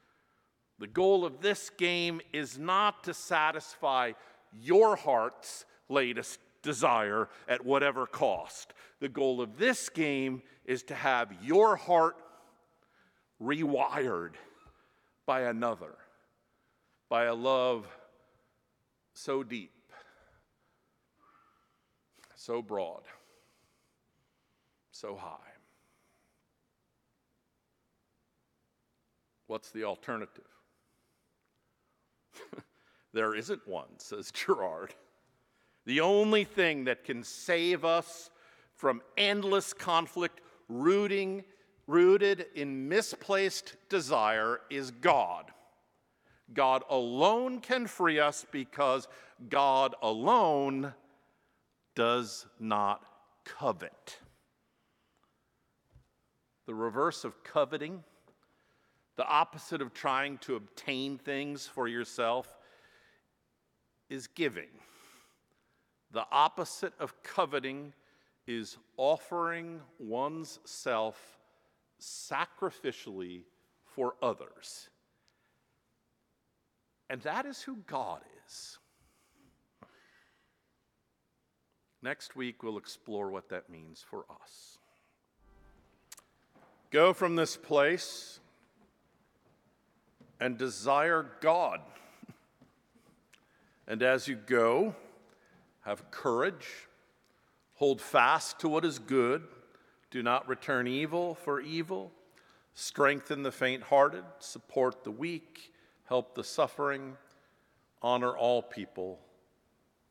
The 0.79 0.87
goal 0.87 1.25
of 1.25 1.41
this 1.41 1.69
game 1.69 2.21
is 2.33 2.57
not 2.57 3.03
to 3.05 3.13
satisfy 3.13 4.13
your 4.59 4.95
heart's 4.95 5.65
latest 5.89 6.39
desire 6.61 7.29
at 7.47 7.65
whatever 7.65 8.05
cost. 8.05 8.73
The 8.99 9.09
goal 9.09 9.41
of 9.41 9.57
this 9.57 9.89
game 9.89 10.41
is 10.65 10.83
to 10.83 10.95
have 10.95 11.31
your 11.43 11.75
heart 11.75 12.17
rewired 13.41 14.33
by 15.25 15.41
another, 15.41 15.95
by 17.09 17.25
a 17.25 17.33
love 17.33 17.87
so 19.13 19.43
deep, 19.43 19.71
so 22.35 22.61
broad, 22.61 23.03
so 24.91 25.15
high. 25.15 25.54
What's 29.47 29.71
the 29.71 29.83
alternative? 29.83 30.47
there 33.13 33.35
isn't 33.35 33.67
one, 33.67 33.87
says 33.97 34.31
Girard. 34.31 34.93
The 35.85 36.01
only 36.01 36.43
thing 36.43 36.85
that 36.85 37.03
can 37.03 37.23
save 37.23 37.85
us 37.85 38.31
from 38.75 39.01
endless 39.17 39.71
conflict 39.71 40.41
rooting, 40.67 41.43
rooted 41.87 42.47
in 42.55 42.89
misplaced 42.89 43.75
desire 43.89 44.61
is 44.69 44.91
God. 44.91 45.51
God 46.53 46.83
alone 46.89 47.59
can 47.59 47.87
free 47.87 48.19
us 48.19 48.45
because 48.51 49.07
God 49.49 49.95
alone 50.01 50.93
does 51.95 52.45
not 52.59 53.01
covet. 53.45 54.19
The 56.65 56.75
reverse 56.75 57.23
of 57.23 57.43
coveting 57.43 58.03
the 59.15 59.25
opposite 59.27 59.81
of 59.81 59.93
trying 59.93 60.37
to 60.39 60.55
obtain 60.55 61.17
things 61.17 61.67
for 61.67 61.87
yourself 61.87 62.57
is 64.09 64.27
giving. 64.27 64.69
The 66.11 66.25
opposite 66.31 66.93
of 66.99 67.21
coveting 67.23 67.93
is 68.47 68.77
offering 68.97 69.81
one's 69.99 70.59
self 70.65 71.37
sacrificially 71.99 73.43
for 73.85 74.15
others. 74.21 74.89
And 77.09 77.21
that 77.21 77.45
is 77.45 77.61
who 77.61 77.77
God 77.87 78.21
is. 78.45 78.79
Next 82.01 82.35
week, 82.35 82.61
we'll 82.61 82.77
explore 82.77 83.31
what 83.31 83.49
that 83.49 83.69
means 83.69 84.03
for 84.07 84.25
us. 84.29 84.77
Go 86.91 87.13
from 87.13 87.35
this 87.35 87.57
place 87.57 88.39
and 90.39 90.57
desire 90.57 91.25
God. 91.41 91.81
And 93.87 94.01
as 94.01 94.27
you 94.27 94.35
go, 94.35 94.95
have 95.81 96.09
courage, 96.11 96.67
Hold 97.75 98.01
fast 98.01 98.59
to 98.59 98.69
what 98.69 98.85
is 98.85 98.99
good. 98.99 99.43
Do 100.09 100.23
not 100.23 100.47
return 100.47 100.87
evil 100.87 101.35
for 101.35 101.59
evil. 101.59 102.11
Strengthen 102.73 103.43
the 103.43 103.51
faint 103.51 103.83
hearted. 103.83 104.23
Support 104.39 105.03
the 105.03 105.11
weak. 105.11 105.73
Help 106.05 106.35
the 106.35 106.43
suffering. 106.43 107.17
Honor 108.01 108.35
all 108.37 108.61
people. 108.61 109.19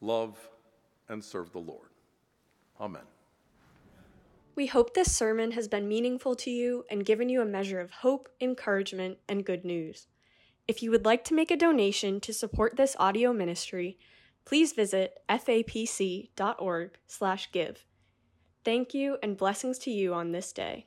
Love 0.01 0.37
and 1.09 1.25
serve 1.25 1.53
the 1.53 1.59
Lord. 1.59 1.89
Amen. 2.81 3.03
We 4.57 4.67
hope 4.67 4.95
this 4.95 5.15
sermon 5.15 5.53
has 5.53 5.67
been 5.67 5.89
meaningful 5.89 6.37
to 6.37 6.51
you 6.51 6.85
and 6.91 7.05
given 7.05 7.29
you 7.29 7.41
a 7.41 7.47
measure 7.47 7.81
of 7.81 7.91
hope, 7.91 8.29
encouragement, 8.41 9.19
and 9.29 9.45
good 9.45 9.65
news. 9.65 10.07
If 10.67 10.83
you 10.83 10.91
would 10.91 11.05
like 11.05 11.25
to 11.25 11.35
make 11.35 11.51
a 11.51 11.57
donation 11.57 12.21
to 12.21 12.33
support 12.33 12.77
this 12.77 12.97
audio 12.99 13.33
ministry, 13.33 13.99
please 14.45 14.73
visit 14.73 15.19
fapc.org/give. 15.29 16.27
Thank 18.65 18.95
you 18.95 19.19
and 19.23 19.37
blessings 19.37 19.79
to 19.81 19.91
you 19.91 20.15
on 20.15 20.33
this 20.33 20.53
day. 20.53 20.87